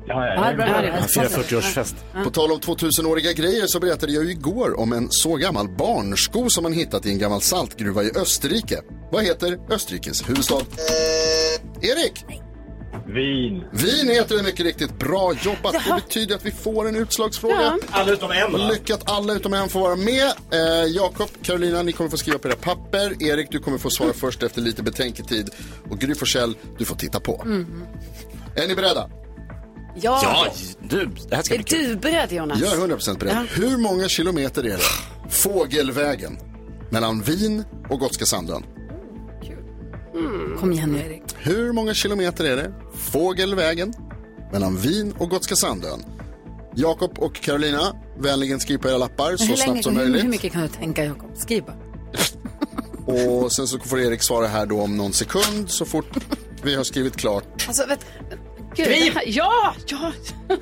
[0.08, 0.91] Ja, ja, Ja, jag bra, är bra, bra.
[0.91, 0.99] bra.
[0.99, 1.95] Han firar 40-årsfest.
[2.24, 6.49] På tal om 2000-åriga grejer så berättade jag ju igår om en så gammal barnsko
[6.49, 8.82] som man hittat i en gammal saltgruva i Österrike.
[9.12, 10.62] Vad heter Österrikes huvudstad?
[11.82, 12.26] Erik!
[13.08, 13.64] Vin.
[13.72, 14.99] Vin heter det mycket riktigt.
[14.99, 15.74] Bra jobbat.
[15.74, 17.78] Det betyder att vi får en utslagsfråga.
[17.91, 18.58] Alla utom en va?
[18.72, 20.28] Lyckat alla utom en får vara med.
[20.52, 23.24] Eh, Jakob, Carolina, ni kommer få skriva på era papper.
[23.24, 25.49] Erik, du kommer få svara först efter lite betänketid.
[25.89, 27.43] Och Gry Forssell, du får titta på.
[28.56, 29.10] Är ni beredda?
[29.96, 30.20] Ja.
[30.24, 30.48] Ja,
[30.89, 31.88] du, det här ska Är bli kul.
[31.88, 32.60] du beredd Jonas?
[32.60, 33.34] Jag är 100% beredd.
[33.36, 33.46] Ja.
[33.64, 35.30] Hur många kilometer är det?
[35.30, 36.38] Fågelvägen.
[36.89, 38.64] Mellan Wien och Gotska Sandön.
[40.60, 41.22] Kom igen nu Erik.
[41.38, 42.74] Hur många kilometer är det?
[43.12, 43.94] Fågelvägen.
[44.52, 46.06] Mellan Wien och Gotska Sandön.
[46.76, 50.24] Jakob och Carolina, vänligen skriv på era lappar så snabbt som hur, möjligt.
[50.24, 51.38] hur mycket kan du tänka Jakob?
[51.38, 51.78] Skriv bara.
[53.44, 56.18] Och sen så får Erik svara här då om någon sekund så fort
[56.64, 57.66] vi har skrivit klart.
[57.68, 58.06] Alltså, vet,
[58.76, 59.13] Gud, Skriv!
[59.13, 60.11] det här, ja, ja.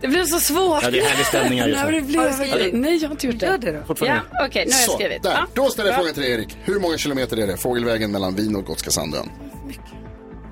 [0.00, 0.82] det blev så svårt.
[0.82, 2.00] Ja, det är härlig stämning här just Nej, nu.
[2.00, 2.74] det blev, Har du skrivit?
[2.74, 3.46] Nej, jag har inte gjort det.
[3.46, 3.78] Gör det då.
[3.78, 4.20] Ja, Fortfarande.
[4.48, 5.22] okej, nu har jag Så, skrivit.
[5.22, 5.30] där.
[5.30, 5.46] Ja.
[5.54, 6.56] Då ställer jag frågan till Erik.
[6.64, 7.56] Hur många kilometer är det?
[7.56, 9.28] Fågelvägen mellan Wien och Gotska Sandön.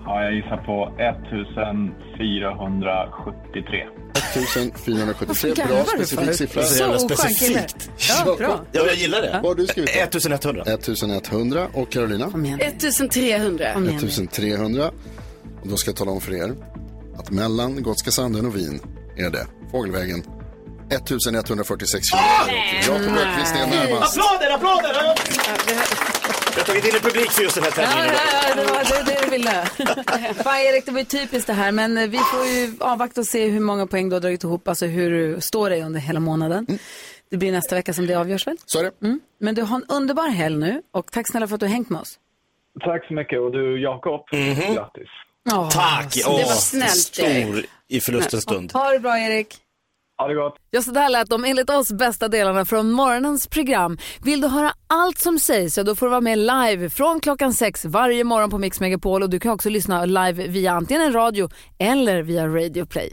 [0.05, 3.87] Ja, jag gissar på 1473.
[4.35, 5.55] 1473.
[5.59, 6.63] Vad Bra specifik siffra.
[6.63, 7.91] Så jävla specifikt.
[8.09, 8.61] Ja, bra.
[8.73, 9.31] Ja, jag gillar det.
[9.43, 9.95] Vad har du skrivit?
[9.95, 10.01] då?
[10.01, 10.63] 1100.
[10.67, 12.31] 1100 och Carolina?
[12.31, 12.61] Kom igen.
[12.61, 13.73] 1300.
[13.75, 13.97] Kom igen.
[13.97, 14.91] 1300.
[15.67, 16.55] Och då ska jag tala om för er
[17.19, 18.81] att mellan Gotska Sandön och Wien
[19.17, 20.19] är det Fågelvägen
[20.91, 22.55] 1146 kilometer.
[22.87, 24.19] Jakob Öqvist är närmast.
[24.19, 24.95] Applåder, applåder!
[26.55, 28.15] Jag har tagit in en publik för just den här tävlingen.
[28.15, 29.65] ja, ja, det var det, det du ville.
[30.45, 33.27] Fan Erik, det var ju typiskt det här, men eh, vi får ju avvakta och
[33.27, 36.21] se hur många poäng du har dragit ihop, alltså hur du står dig under hela
[36.21, 36.67] månaden.
[37.31, 38.57] Det blir nästa vecka som det avgörs väl?
[38.67, 38.93] Så är det.
[39.03, 39.21] Mm.
[39.39, 41.91] Men du har en underbar helg nu och tack snälla för att du har hängt
[41.91, 42.19] med oss.
[42.81, 43.41] Tack så mycket.
[43.41, 44.21] Och du, Jakob,
[44.75, 45.09] grattis.
[45.53, 46.19] Åh, Tack!
[46.27, 47.47] Åh, det var snällt, Erik.
[47.47, 48.73] Stor i förlustens stund.
[48.73, 49.57] Ha det bra Erik.
[50.19, 50.57] Ha det gott.
[50.71, 53.99] Ja, så där lät de enligt oss bästa delarna från morgonens program.
[54.23, 57.55] Vill du höra allt som sägs så då får du vara med live från klockan
[57.55, 61.13] sex varje morgon på Mix Megapol och du kan också lyssna live via antingen en
[61.13, 63.13] radio eller via Radio Play.